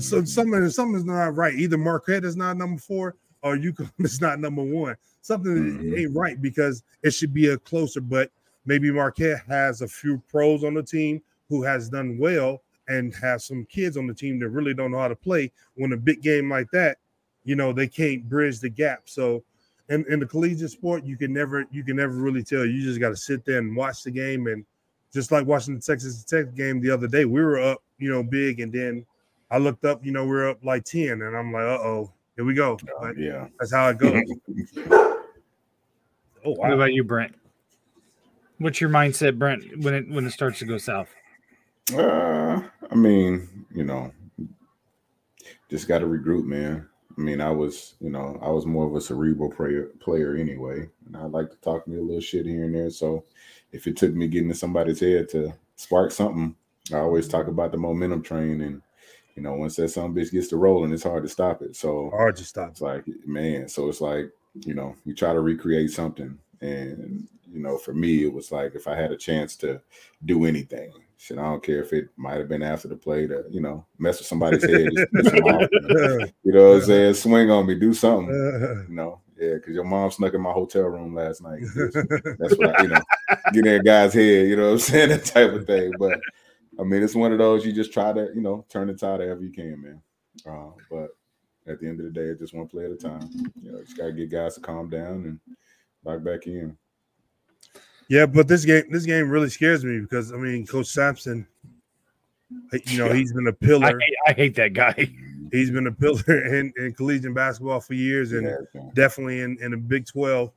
[0.00, 1.54] so something, something's not right.
[1.54, 4.96] Either Marquette is not number four or UConn is not number one.
[5.22, 5.96] Something mm-hmm.
[5.96, 8.30] ain't right because it should be a closer, but
[8.64, 13.42] maybe Marquette has a few pros on the team who has done well and have
[13.42, 15.50] some kids on the team that really don't know how to play.
[15.74, 16.98] When a big game like that,
[17.44, 19.02] you know, they can't bridge the gap.
[19.06, 19.42] So
[19.88, 22.64] in, in the collegiate sport, you can never you can never really tell.
[22.64, 24.46] You just got to sit there and watch the game.
[24.46, 24.64] And
[25.12, 28.22] just like watching the Texas Tech game the other day, we were up you know,
[28.22, 29.04] big, and then
[29.50, 32.44] I looked up, you know, we're up like 10, and I'm like, uh oh, here
[32.44, 32.78] we go.
[33.00, 33.48] But yeah.
[33.58, 34.22] that's how it goes.
[34.90, 35.24] oh
[36.42, 37.34] What about you, Brent?
[38.58, 41.08] What's your mindset, Brent, when it when it starts to go south?
[41.94, 44.12] Uh, I mean, you know,
[45.70, 46.88] just got to regroup, man.
[47.16, 50.88] I mean, I was, you know, I was more of a cerebral player, player anyway,
[51.06, 52.90] and I like to talk me a little shit here and there.
[52.90, 53.24] So,
[53.72, 56.54] if it took me getting to somebody's head to spark something,
[56.92, 58.82] I always talk about the momentum train, and
[59.34, 61.76] you know, once that some bitch gets to rolling, it's hard to stop it.
[61.76, 62.70] So, Hard to stop.
[62.70, 64.30] it's like, man, so it's like,
[64.64, 66.38] you know, you try to recreate something.
[66.62, 69.80] And, you know, for me, it was like if I had a chance to
[70.24, 73.44] do anything, shit, I don't care if it might have been after the play to,
[73.50, 75.68] you know, mess with somebody's head, just off,
[76.42, 77.14] you know what I'm saying?
[77.14, 78.34] Swing on me, do something.
[78.88, 81.60] You know, yeah, because your mom snuck in my hotel room last night.
[82.38, 83.00] That's what I, you know,
[83.52, 85.08] get in a guy's head, you know what I'm saying?
[85.10, 85.92] That type of thing.
[85.98, 86.20] But
[86.78, 89.20] I mean, it's one of those you just try to, you know, turn the tide
[89.20, 90.02] however you can, man.
[90.46, 91.10] Uh, but
[91.66, 93.28] at the end of the day, it's just one play at a time.
[93.60, 95.40] You know, you just gotta get guys to calm down and
[96.04, 96.76] lock back in.
[98.08, 101.46] Yeah, but this game, this game really scares me because I mean, Coach Sampson,
[102.86, 103.86] you know, he's been a pillar.
[104.00, 105.10] hate, I hate that guy.
[105.52, 109.70] He's been a pillar in, in collegiate basketball for years, and Yeah, definitely in, in
[109.70, 110.50] the Big 12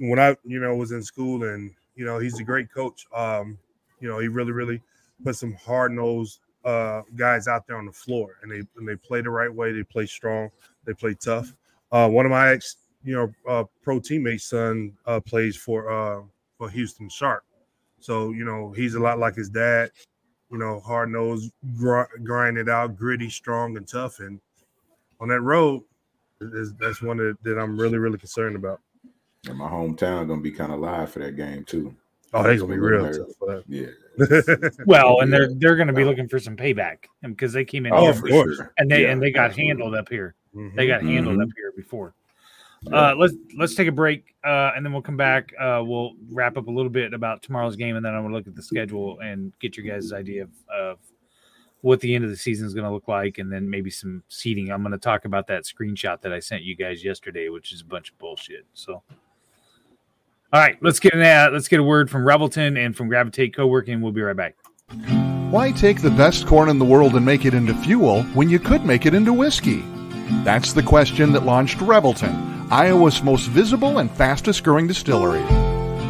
[0.00, 3.06] when I, you know, was in school and, you know, he's a great coach.
[3.14, 3.58] Um,
[4.00, 4.80] you know, he really, really
[5.22, 8.96] put some hard nosed uh, guys out there on the floor and they, and they
[8.96, 9.72] play the right way.
[9.72, 10.50] They play strong.
[10.86, 11.54] They play tough.
[11.92, 16.22] Uh, one of my ex, you know, uh, pro teammates son uh, plays for, uh,
[16.60, 17.42] for Houston Sharp.
[18.00, 19.90] So, you know, he's a lot like his dad,
[20.52, 24.20] you know, hard nosed, gr- grind it out, gritty, strong and tough.
[24.20, 24.38] And
[25.20, 25.82] on that road,
[26.42, 28.80] is, that's one that, that I'm really, really concerned about.
[29.48, 31.94] And my hometown gonna be kind of live for that game too.
[32.34, 33.86] Oh, they're gonna be real tough for Yeah.
[34.84, 37.92] Well, and they're they're going to be looking for some payback because they came in
[37.94, 38.60] Oh, here of course.
[38.76, 39.68] and they Yeah, and they got absolutely.
[39.68, 40.34] handled up here.
[40.54, 40.74] Mhm.
[40.76, 41.44] They got handled Mhm.
[41.44, 42.12] up here before.
[42.82, 43.10] Yeah.
[43.10, 45.52] Uh, let's let's take a break uh, and then we'll come back.
[45.60, 48.46] Uh, we'll wrap up a little bit about tomorrow's game and then I'm gonna look
[48.46, 50.98] at the schedule and get your guys' idea of, of
[51.82, 54.70] what the end of the season is gonna look like and then maybe some seating.
[54.70, 57.84] I'm gonna talk about that screenshot that I sent you guys yesterday, which is a
[57.84, 58.64] bunch of bullshit.
[58.74, 59.02] So.
[60.52, 61.52] All right, let's get in that.
[61.52, 64.00] Let's get a word from Revelton and from Gravitate Co-working.
[64.00, 64.56] We'll be right back.
[65.50, 68.58] Why take the best corn in the world and make it into fuel when you
[68.58, 69.84] could make it into whiskey?
[70.42, 75.42] That's the question that launched Revelton, Iowa's most visible and fastest growing distillery.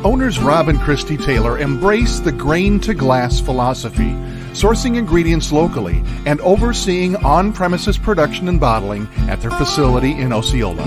[0.05, 4.11] Owners Rob and Christy Taylor embrace the grain to glass philosophy,
[4.53, 10.85] sourcing ingredients locally and overseeing on premises production and bottling at their facility in Osceola.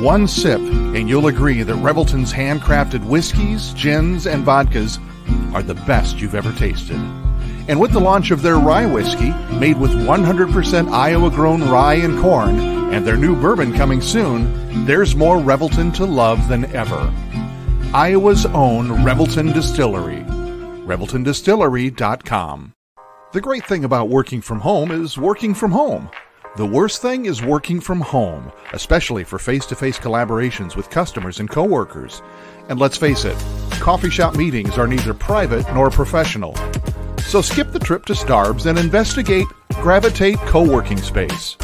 [0.00, 4.98] One sip, and you'll agree that Revelton's handcrafted whiskeys, gins, and vodkas
[5.52, 6.98] are the best you've ever tasted.
[7.68, 12.18] And with the launch of their rye whiskey, made with 100% Iowa grown rye and
[12.18, 17.12] corn, and their new bourbon coming soon, there's more Revelton to love than ever.
[17.92, 20.24] Iowa's own Revelton Distillery.
[20.86, 22.72] ReveltonDistillery.com.
[23.32, 26.08] The great thing about working from home is working from home.
[26.56, 31.38] The worst thing is working from home, especially for face to face collaborations with customers
[31.38, 32.22] and coworkers.
[32.70, 33.36] And let's face it,
[33.80, 36.54] coffee shop meetings are neither private nor professional.
[37.28, 39.46] So skip the trip to Starbs and investigate
[39.82, 41.58] Gravitate Co-working Space.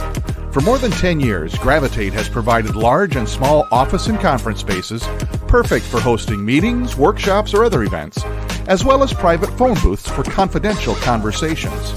[0.53, 5.09] For more than 10 years, Gravitate has provided large and small office and conference spaces
[5.49, 8.23] perfect for hosting meetings, workshops, or other events,
[8.67, 11.93] as well as private phone booths for confidential conversations.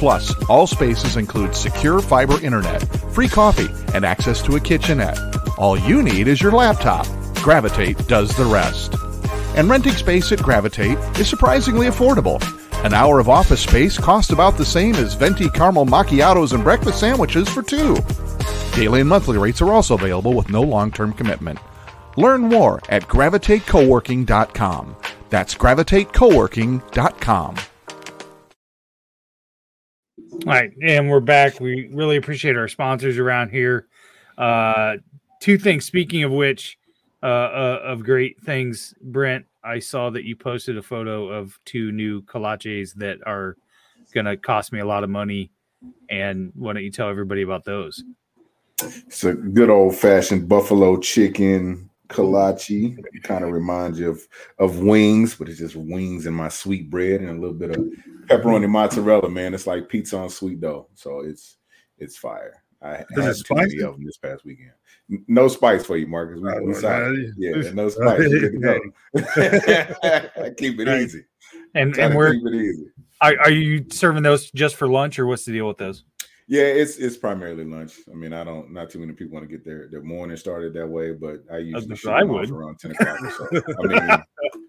[0.00, 5.18] Plus, all spaces include secure fiber internet, free coffee, and access to a kitchenette.
[5.56, 7.06] All you need is your laptop.
[7.36, 8.92] Gravitate does the rest.
[9.54, 12.42] And renting space at Gravitate is surprisingly affordable.
[12.84, 17.00] An hour of office space costs about the same as venti caramel macchiatos and breakfast
[17.00, 17.96] sandwiches for two.
[18.76, 21.58] Daily and monthly rates are also available with no long term commitment.
[22.18, 24.96] Learn more at gravitatecoworking.com.
[25.30, 27.56] That's gravitatecoworking.com.
[30.32, 31.60] All right, and we're back.
[31.60, 33.86] We really appreciate our sponsors around here.
[34.36, 34.96] Uh,
[35.40, 35.86] two things.
[35.86, 36.76] Speaking of which,
[37.24, 41.90] uh, uh, of great things, Brent, I saw that you posted a photo of two
[41.90, 43.56] new kolaches that are
[44.12, 45.50] going to cost me a lot of money.
[46.10, 48.04] And why don't you tell everybody about those?
[48.82, 52.98] It's a good old fashioned buffalo chicken kolache.
[53.14, 56.90] It kind of reminds you of of wings, but it's just wings and my sweet
[56.90, 57.86] bread and a little bit of
[58.26, 59.30] pepperoni mozzarella.
[59.30, 60.88] Man, it's like pizza on sweet dough.
[60.94, 61.56] So it's
[61.96, 62.62] it's fire.
[62.82, 64.72] I Is had it too many of them this past weekend.
[65.28, 66.40] No spice for you, Marcus.
[66.40, 67.30] We, we Oh, sorry.
[67.36, 68.20] Yeah, no spice.
[68.28, 69.30] You're good to go.
[70.44, 71.24] I keep it easy.
[71.74, 72.86] And Try and to where keep it easy.
[73.20, 76.04] are, are you serving those just for lunch or what's the deal with those?
[76.46, 77.94] Yeah, it's it's primarily lunch.
[78.10, 80.74] I mean, I don't not too many people want to get their their morning started
[80.74, 82.50] that way, but I usually but I would.
[82.50, 83.62] around ten o'clock or so.
[83.82, 84.22] I mean,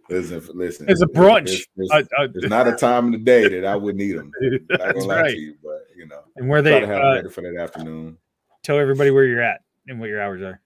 [0.09, 1.49] listen, listen, It's a brunch.
[1.49, 4.13] It's, there's- Uh, uh, there's not a time in the day that I wouldn't eat
[4.13, 4.31] them.
[4.69, 5.31] That's right.
[5.31, 8.17] to you, but you know, And where they to have uh, ready for that afternoon.
[8.63, 10.61] tell everybody where you're at and what your hours are.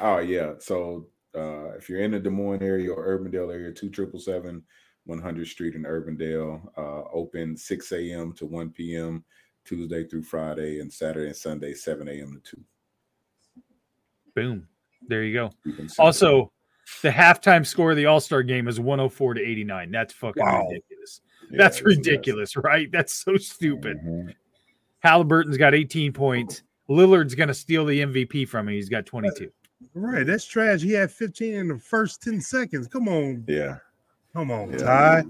[0.00, 0.54] Oh yeah.
[0.58, 4.62] So uh if you're in the Des Moines area or Urbandale area, two triple seven
[5.04, 8.32] 100 Street in Urbandale, uh open 6 a.m.
[8.34, 9.24] to 1 p.m.
[9.64, 12.40] Tuesday through Friday and Saturday and Sunday, 7 a.m.
[12.44, 12.64] to 2.
[14.34, 14.68] Boom.
[15.08, 15.50] There you go.
[15.64, 15.94] Simple.
[15.98, 16.52] Also,
[17.02, 19.90] the halftime score of the All Star game is 104 to 89.
[19.90, 20.68] That's fucking Wow.
[20.68, 21.20] ridiculous.
[21.50, 21.98] Yeah, That's it's the best.
[21.98, 22.90] ridiculous, right?
[22.92, 23.98] That's so stupid.
[23.98, 24.34] Mhm.
[25.04, 26.62] Haliburton's got 18 points.
[26.88, 28.74] Lillard's going to steal the MVP from him.
[28.74, 29.50] He's got 22.
[29.94, 30.80] Right, that's trash.
[30.82, 32.86] He had 15 in the first 10 seconds.
[32.88, 33.78] Come on, Yeah.
[34.32, 34.78] come on, Yeah.
[34.78, 35.24] Ty.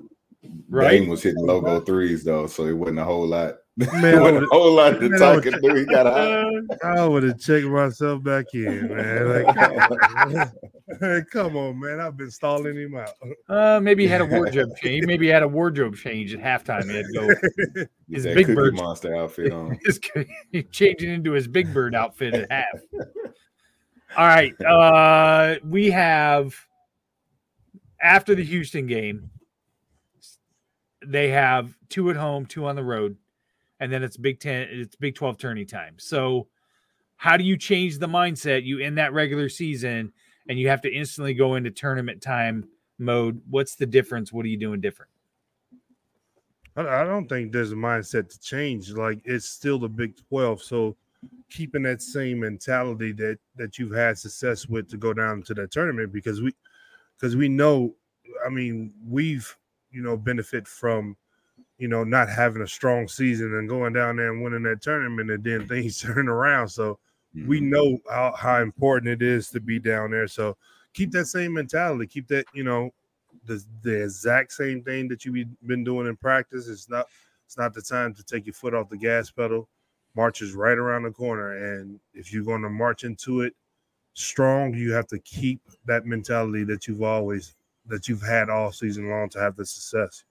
[0.69, 1.01] Right?
[1.01, 3.57] Dame was hitting logo threes though, so it wasn't a whole lot.
[3.79, 5.75] Man, it I wasn't a whole lot to man, I talk would- and do.
[5.75, 9.45] He got a I would have checked myself back in, man.
[9.45, 11.27] Like, come on.
[11.31, 12.01] come on, man.
[12.01, 13.11] I've been stalling him out.
[13.51, 15.05] Uh, maybe he had a wardrobe change.
[15.05, 16.89] Maybe he had a wardrobe change at halftime.
[16.89, 17.85] He had to go.
[18.11, 19.79] His that big bird- Monster outfit on.
[20.53, 22.81] He's changing into his Big Bird outfit at half.
[24.17, 24.55] All right.
[24.63, 26.55] Uh, we have
[28.01, 29.29] after the Houston game,
[31.05, 33.17] they have two at home, two on the road,
[33.81, 35.95] and then it's Big Ten, it's Big 12 tourney time.
[35.99, 36.49] So,
[37.17, 38.65] how do you change the mindset?
[38.65, 40.13] You end that regular season
[40.49, 43.41] and you have to instantly go into tournament time mode.
[43.49, 44.33] What's the difference?
[44.33, 45.11] What are you doing different?
[46.77, 48.91] I, don't think there's a mindset to change.
[48.91, 50.63] Like it's still the Big 12.
[50.63, 50.97] So
[51.51, 55.71] keeping that same mentality that that you've had success with to go down to that
[55.71, 56.53] tournament because we
[57.19, 57.95] because we know,
[58.45, 59.57] I mean, we've
[59.91, 61.17] you know benefit from
[61.79, 65.31] you know not having a strong season and going down there and winning that tournament
[65.31, 66.69] and then things turn around.
[66.69, 66.99] So
[67.47, 67.69] we Mhm.
[67.71, 70.27] know how, how important it is to be down there.
[70.29, 70.57] So
[70.95, 72.07] keep that same mentality.
[72.07, 72.91] Keep that, you know,
[73.45, 76.69] the the exact same thing that you've been doing in practice.
[76.69, 77.07] It's not
[77.45, 79.69] it's not the time to take your foot off the gas pedal.
[80.17, 83.55] March is right around the corner, and if you're going to march into it
[84.15, 87.55] strong, you have to keep that mentality that you've always
[87.87, 90.25] that you've had all season long to have the success.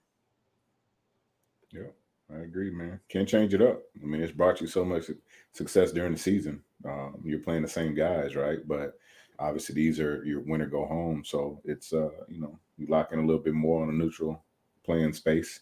[1.76, 3.00] Yeah, I agree, man.
[3.08, 3.82] Can't change it up.
[4.02, 5.10] I mean, it's brought you so much
[5.52, 6.62] success during the season.
[6.84, 8.58] Um, you're playing the same guys, right?
[8.66, 8.98] But
[9.38, 11.22] obviously, these are your win or go home.
[11.24, 14.42] So it's uh, you know, you lock in a little bit more on a neutral
[14.84, 15.60] playing space.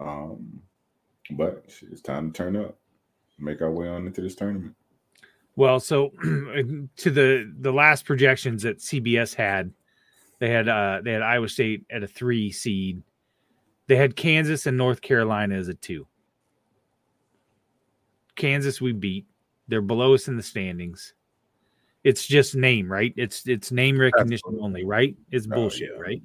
[0.00, 0.60] Um,
[1.30, 2.78] but it's- it's time to turn up,
[3.38, 4.74] make our way on into this tournament.
[5.56, 9.72] Well, so to the the last projections that CBS had,
[10.40, 13.02] they had uh they had Iowa State at a three seed.
[13.86, 16.06] They had Kansas and North Carolina as a two.
[18.36, 19.26] Kansas we beat.
[19.68, 21.14] They're below us in the standings.
[22.02, 23.14] It's just name, right?
[23.16, 24.64] It's it's name recognition Absolutely.
[24.64, 25.16] only, right?
[25.30, 26.00] It's Oh, bullshit, yeah.
[26.00, 26.22] right?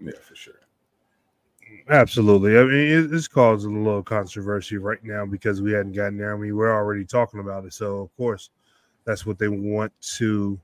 [0.00, 0.54] Yeah, for sure.
[1.88, 2.58] Absolutely.
[2.58, 6.34] I mean, it, it's causing a little controversy right now because we hadn't gotten there.
[6.34, 7.72] I mean, we're already talking about it.
[7.72, 8.50] So, of course,
[9.04, 10.58] that's what they want to,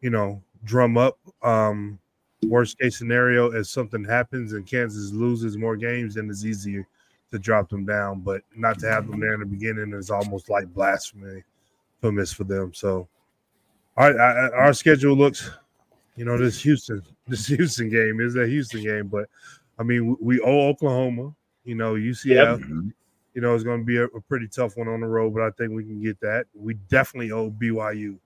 [0.00, 1.18] you know, drum up.
[1.42, 1.98] Um,
[2.48, 6.86] worst case scenario, if something happens and Kansas loses more games, then it's easier
[7.30, 8.20] to drop them down.
[8.20, 11.42] But not to have them there in the beginning is almost like blasphemy
[12.00, 12.72] famous for them.
[12.74, 13.08] So,
[13.96, 15.50] our, our, our schedule looks,
[16.16, 19.28] you know, this Houston, this Houston game is that Houston game, but
[19.78, 21.34] I mean, we owe Oklahoma.
[21.64, 22.62] You know, UCF.
[22.62, 22.92] Mhm.
[23.34, 25.42] You know, it's going to be a, a pretty tough one on the road, but
[25.42, 26.46] I think we can get that.
[26.54, 28.16] We definitely owe BYU.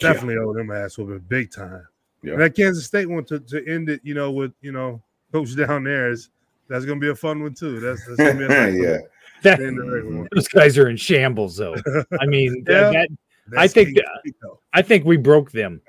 [0.00, 0.12] Yeah.
[0.12, 1.86] Definitely owe them ass whooping big time.
[2.22, 2.32] Yeah.
[2.32, 5.00] And that Kansas State one to, to end it, you know, with you know,
[5.32, 6.30] coach down there is
[6.68, 7.80] that's going to be a fun one too.
[7.80, 8.96] That's, that's going to be a nice one yeah.
[9.42, 10.28] That, to the one.
[10.34, 11.76] those guys are in shambles, though.
[12.20, 12.90] I mean, Yeah.
[12.90, 13.08] that,
[13.48, 14.58] that I think K that- State, though.
[14.72, 15.80] I think we broke them.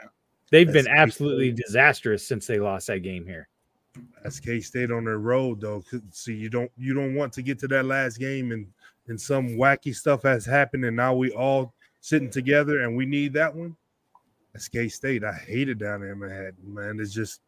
[0.51, 0.99] They've been That's K-State.
[1.01, 3.47] absolutely disastrous since they lost that game here.
[4.23, 5.83] That's K State on their road though.
[6.11, 8.67] See, you don't you don't want to get to that last game and
[9.07, 13.33] and some wacky stuff has happened, and now we all sitting together and we need
[13.33, 13.75] that one.
[14.53, 15.23] That's K State.
[15.23, 16.99] I hate it down there in Manhattan, man.
[16.99, 17.41] It's just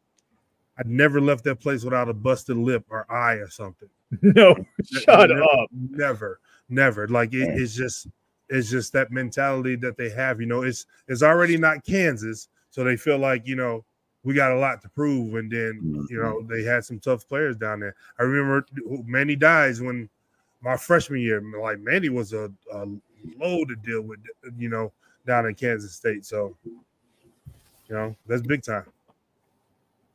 [0.77, 3.89] I never left that place without a busted lip or eye or something.
[4.21, 5.69] No, shut never, up.
[5.71, 7.07] Never, never.
[7.07, 8.07] Like it, it's just
[8.49, 10.41] it's just that mentality that they have.
[10.41, 13.85] You know, it's it's already not Kansas, so they feel like you know
[14.23, 15.35] we got a lot to prove.
[15.35, 16.51] And then you know mm-hmm.
[16.51, 17.95] they had some tough players down there.
[18.19, 18.65] I remember
[19.05, 20.09] Manny dies when
[20.61, 21.41] my freshman year.
[21.41, 22.85] Like Manny was a, a
[23.39, 24.19] load to deal with,
[24.57, 24.91] you know,
[25.25, 26.25] down in Kansas State.
[26.25, 26.55] So
[27.91, 28.85] you know that's big time.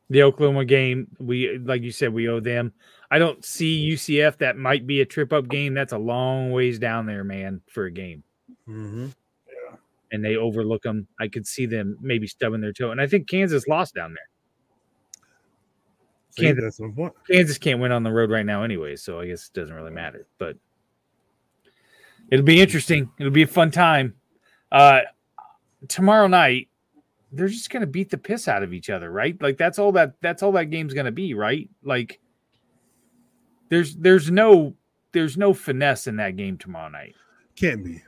[0.09, 2.73] The Oklahoma game, we like you said, we owe them.
[3.11, 4.37] I don't see UCF.
[4.37, 5.73] That might be a trip up game.
[5.73, 8.23] That's a long ways down there, man, for a game.
[8.67, 9.07] Mm-hmm.
[10.11, 11.07] And they overlook them.
[11.19, 12.91] I could see them maybe stubbing their toe.
[12.91, 14.29] And I think Kansas lost down there.
[16.31, 17.13] See, Kansas- that's my point.
[17.29, 18.95] Kansas can't win on the road right now, anyway.
[18.95, 20.25] So I guess it doesn't really matter.
[20.37, 20.57] But
[22.31, 23.11] it'll be interesting.
[23.19, 24.15] It'll be a fun time.
[24.71, 25.01] Uh,
[25.89, 26.69] tomorrow night,
[27.31, 29.39] they're just gonna beat the piss out of each other, right?
[29.41, 31.69] Like that's all that that's all that game's gonna be, right?
[31.83, 32.19] Like
[33.69, 34.75] there's there's no
[35.11, 37.15] there's no finesse in that game tomorrow night.
[37.55, 38.01] Can't be.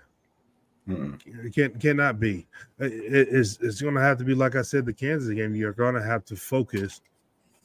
[0.87, 1.19] Mm-mm.
[1.45, 2.47] It can't cannot be.
[2.79, 4.85] It- it- it's it's going to have to be like I said.
[4.85, 7.01] The Kansas game, you're going to have to focus.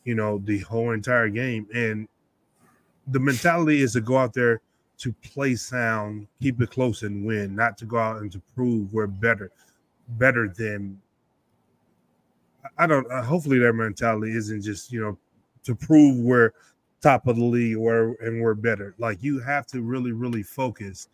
[0.04, 2.06] You know the whole entire game, and
[3.06, 4.60] the mentality is to go out there
[4.98, 7.54] to play sound, keep it close, and win.
[7.54, 9.50] Not to go out and to prove we're better,
[10.10, 11.00] better than.
[12.78, 13.10] I don't.
[13.10, 15.18] Uh, hopefully, their mentality isn't just you know
[15.64, 16.52] to prove we're
[17.00, 18.94] top of the league or and we're better.
[18.98, 21.08] Like you have to really, really focus.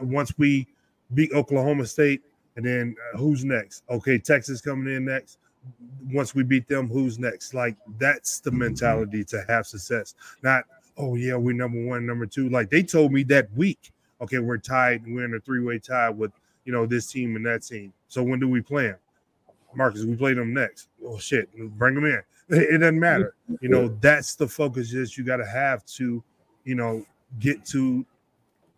[0.00, 0.66] Once we
[1.14, 2.22] beat Oklahoma State,
[2.56, 3.84] and then uh, who's next?
[3.88, 5.38] Okay, Texas coming in next.
[6.10, 7.54] Once we beat them, who's next?
[7.54, 10.14] Like that's the mentality to have success.
[10.42, 10.64] Not
[10.98, 12.48] oh yeah, we're number one, number two.
[12.50, 13.92] Like they told me that week.
[14.20, 15.04] Okay, we're tied.
[15.06, 16.32] We're in a three-way tie with
[16.64, 17.92] you know this team and that team.
[18.08, 18.98] So when do we play them?
[19.74, 20.88] Marcus, we play them next.
[21.04, 21.48] Oh shit,
[21.78, 22.22] bring them in.
[22.48, 23.34] It doesn't matter.
[23.62, 26.22] You know that's the focus that you got to have to,
[26.64, 27.06] you know,
[27.38, 28.04] get to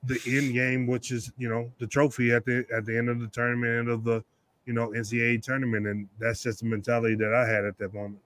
[0.05, 3.21] the end game, which is you know the trophy at the at the end of
[3.21, 4.23] the tournament, end of the
[4.67, 8.23] you know NCAA tournament, and that's just the mentality that I had at that moment.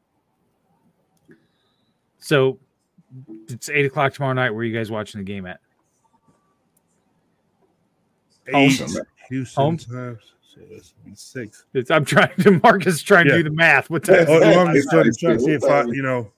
[2.19, 2.59] So
[3.49, 4.51] it's eight o'clock tomorrow night.
[4.51, 5.61] Where are you guys watching the game at?
[8.49, 8.97] Eight Home.
[9.31, 9.77] Houston Home?
[9.77, 10.95] times six.
[11.15, 11.65] six.
[11.75, 13.91] It's, I'm trying to Marcus trying to do the math.
[13.91, 14.27] What time?
[14.29, 15.65] Oh, well, I'm just trying, trying to see if.
[15.65, 16.31] I, you know,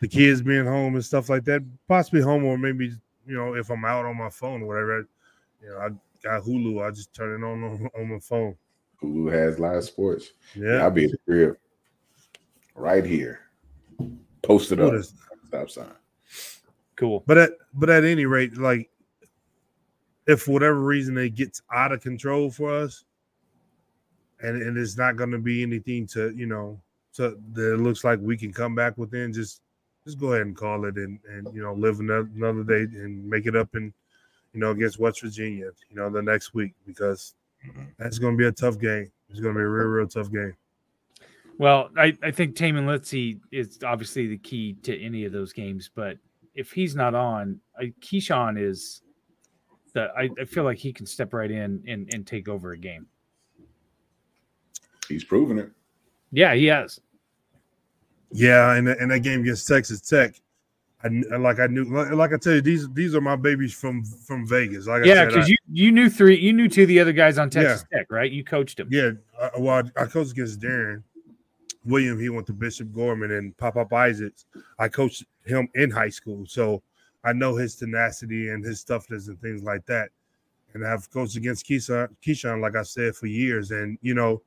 [0.00, 2.92] the kids being home and stuff like that, possibly home or maybe
[3.26, 5.08] you know if I'm out on my phone or whatever.
[5.62, 5.88] You know, I
[6.22, 6.86] got Hulu.
[6.86, 8.56] I just turn it on on, on my phone.
[9.02, 10.32] Hulu has live sports?
[10.54, 11.56] Yeah, I'll be at the crib
[12.74, 13.40] right here.
[14.42, 14.86] Posted up.
[14.92, 15.14] What is-
[15.46, 15.86] Stop sign.
[16.94, 17.24] Cool.
[17.26, 18.88] But at but at any rate, like
[20.28, 23.04] if for whatever reason it gets out of control for us,
[24.42, 26.80] and and it's not going to be anything to you know
[27.14, 29.62] to that it looks like we can come back within, just
[30.04, 33.28] just go ahead and call it and and you know live another, another day and
[33.28, 33.92] make it up and
[34.52, 37.34] you know against West Virginia, you know the next week because
[37.98, 39.10] that's going to be a tough game.
[39.28, 40.54] It's going to be a real real tough game.
[41.58, 45.90] Well, I, I think Tamin Lipsey is obviously the key to any of those games,
[45.94, 46.16] but
[46.54, 49.02] if he's not on, I, Keshon is
[49.92, 50.08] the.
[50.16, 53.06] I, I feel like he can step right in and, and take over a game.
[55.10, 55.70] He's proven it.
[56.32, 57.00] Yeah, he has.
[58.32, 60.40] Yeah, and and that game against Texas Tech,
[61.02, 64.04] I like I knew like, like I tell you these these are my babies from
[64.04, 64.86] from Vegas.
[64.86, 67.50] Like Yeah, because you you knew three, you knew two of the other guys on
[67.50, 68.30] Texas Tech, right?
[68.30, 68.88] You coached him.
[68.90, 71.02] yeah, I, well I, I coached against Darrion
[71.84, 72.20] William.
[72.20, 74.46] He went to Bishop Gorman and Pop Up Isaacs.
[74.78, 76.82] I coached him in high school, so
[77.24, 80.10] I know his tenacity and his toughness and things like that.
[80.74, 83.72] And I've coached against Keshon, Keshon, like I said, for years.
[83.72, 84.42] And you know,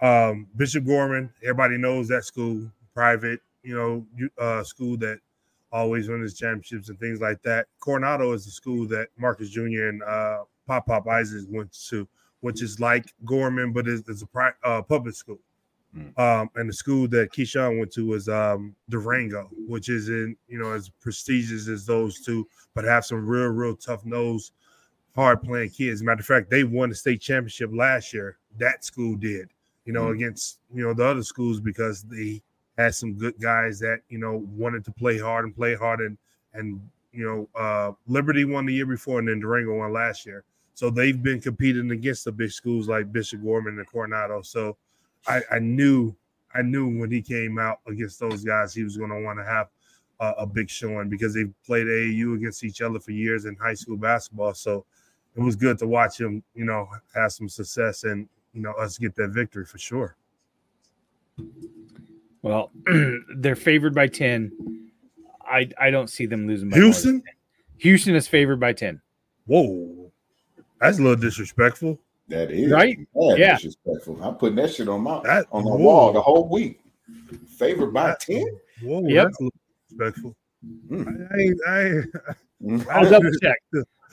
[0.00, 4.06] um, Bishop Gorman, everybody knows that school, private, you know,
[4.38, 5.18] uh, school that
[5.72, 7.66] always wins championships and things like that.
[7.80, 9.88] Coronado is the school that Marcus Jr.
[9.88, 12.08] and uh, Pop Pop Isaacs went to,
[12.40, 15.38] which is like Gorman, but it's, it's a pri- uh, public school.
[15.96, 16.18] Mm.
[16.18, 20.58] Um, and the school that Keshon went to was um, Durango, which is in you
[20.58, 24.52] know as prestigious as those two, but have some real, real tough nose,
[25.14, 26.02] hard playing kids.
[26.02, 28.36] Matter of fact, they won the state championship last year.
[28.58, 29.48] That school did,
[29.86, 30.14] you know, Mm.
[30.16, 32.42] against you know the other schools because they
[32.76, 36.18] had some good guys that you know wanted to play hard and play hard and
[36.52, 36.78] and
[37.12, 40.44] you know uh Liberty won the year before and then Durango won last year.
[40.74, 44.42] So they've been competing against the big schools like Bishop Gorman and Coronado.
[44.42, 44.76] So
[45.26, 46.14] I, I knew
[46.54, 49.44] I knew when he came out against those guys he was going to want to
[49.44, 49.68] have
[50.20, 53.74] a, a big showing because they played AAU against each other for years in high
[53.74, 54.52] school basketball.
[54.54, 54.84] So
[55.36, 58.96] it was good to watch him, you know, have some success and you know us
[58.98, 60.16] get that victory for sure.
[62.42, 62.70] Well,
[63.36, 64.90] they're favored by ten.
[65.42, 66.70] I I don't see them losing.
[66.70, 67.22] By Houston,
[67.78, 69.00] Houston is favored by ten.
[69.46, 70.10] whoa,
[70.80, 71.98] that's a little disrespectful.
[72.28, 72.98] That is Right?
[73.14, 73.54] mad Yeah.
[73.56, 74.20] disrespectful.
[74.22, 75.76] I'm putting that shit on my That- on the whoa.
[75.76, 76.80] wall the whole week.
[77.56, 78.44] Favored by That- ten.
[78.82, 79.24] Whoa, Yep.
[79.26, 80.36] that's a little disrespectful.
[80.90, 81.32] Mm.
[81.32, 82.12] I, ain't- I, ain't-
[82.64, 82.88] Mm.
[82.88, 83.58] I'll double check.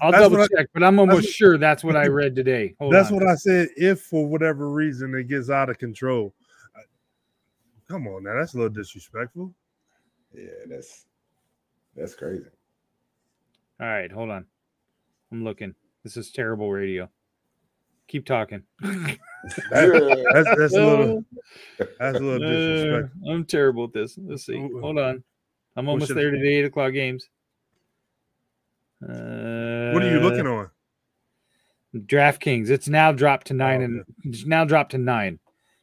[0.04, 2.76] I'll That's double what I- check, but I'm almost sure that's what I read today.
[2.80, 3.16] Hold That's on.
[3.16, 3.70] what I said.
[3.78, 6.34] If for whatever reason it gets out of control,
[7.88, 9.54] Come on now, that's a little disrespectful.
[10.34, 11.06] Yeah, that's
[11.96, 12.46] that's crazy.
[13.80, 14.46] All right, hold on.
[15.32, 15.76] I'm looking.
[16.04, 17.10] This is terrible radio.
[18.08, 18.64] Keep talking.
[19.72, 21.26] That- that's that's a little
[22.00, 23.30] that's a little Uh, disrespectful.
[23.32, 24.18] I'm terrible at this.
[24.18, 24.58] Let's see.
[24.58, 25.22] Hold on.
[25.76, 27.28] I'm almost there to the eight o'clock games.
[29.10, 30.70] Uh, What are you looking on?
[31.96, 32.70] DraftKings.
[32.70, 35.40] It's now dropped to nine, Oh, and it's now dropped to nine.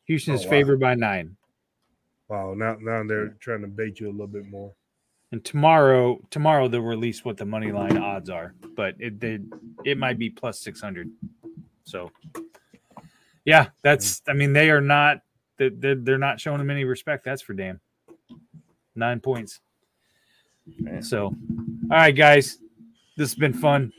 [0.06, 0.50] Houston Oh, is wow.
[0.50, 1.36] favored by nine.
[2.28, 4.72] Wow, now now they're trying to bait you a little bit more.
[5.32, 9.38] And tomorrow, tomorrow they'll release what the money line odds are, but it they,
[9.84, 11.10] it might be plus six hundred.
[11.84, 12.10] So,
[13.44, 14.22] yeah, that's.
[14.26, 15.18] I mean, they are not.
[15.58, 17.24] They're they're not showing them any respect.
[17.24, 17.80] That's for damn.
[18.96, 19.60] Nine points.
[20.78, 21.02] Man.
[21.02, 21.34] So, all
[21.90, 22.58] right, guys,
[23.20, 23.92] this has been fun.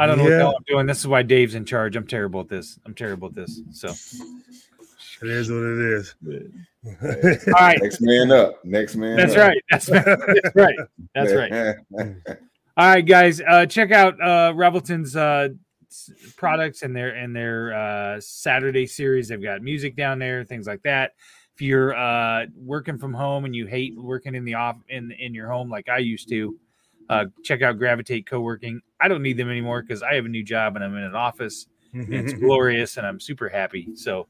[0.00, 0.38] I don't know what Yeah.
[0.38, 0.86] hell I'm doing.
[0.86, 1.94] This is why Dave's in charge.
[1.94, 2.78] I'm terrible at this.
[2.84, 3.60] I'm terrible at this.
[3.70, 3.88] So,
[5.22, 6.14] It is what it is.
[7.46, 8.62] all right, Next man up.
[8.64, 9.16] Next man.
[9.16, 9.38] that's up.
[9.38, 9.62] right.
[9.70, 10.76] That's, that's right.
[11.14, 11.76] That's right.
[12.78, 15.48] All right, guys, uh, check out uh, Revelton's uh,
[16.36, 19.28] products and their and their uh, Saturday series.
[19.28, 21.12] They've got music down there, things like that.
[21.54, 25.32] If you're uh, working from home and you hate working in the off in in
[25.32, 26.54] your home like I used to,
[27.08, 28.80] uh, check out Gravitate Co-working.
[29.00, 31.14] I don't need them anymore because I have a new job and I'm in an
[31.14, 31.66] office.
[31.92, 33.88] and it's glorious and I'm super happy.
[33.94, 34.26] So,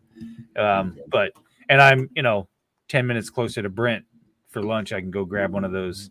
[0.57, 1.33] um, but
[1.69, 2.49] and I'm you know
[2.89, 4.05] ten minutes closer to Brent
[4.49, 4.93] for lunch.
[4.93, 6.11] I can go grab one of those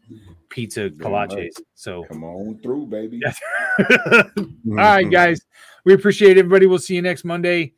[0.50, 1.54] pizza kolaches.
[1.74, 2.06] So.
[2.06, 3.22] Come on through, baby.
[3.80, 5.42] All right, guys.
[5.84, 6.66] We appreciate everybody.
[6.66, 7.74] We'll see you next Monday.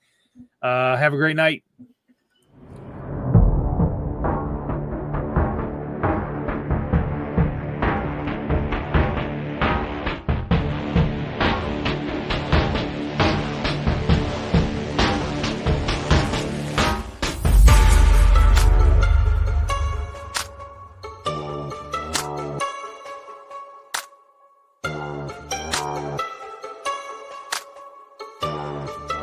[0.61, 1.63] Uh, have a great night.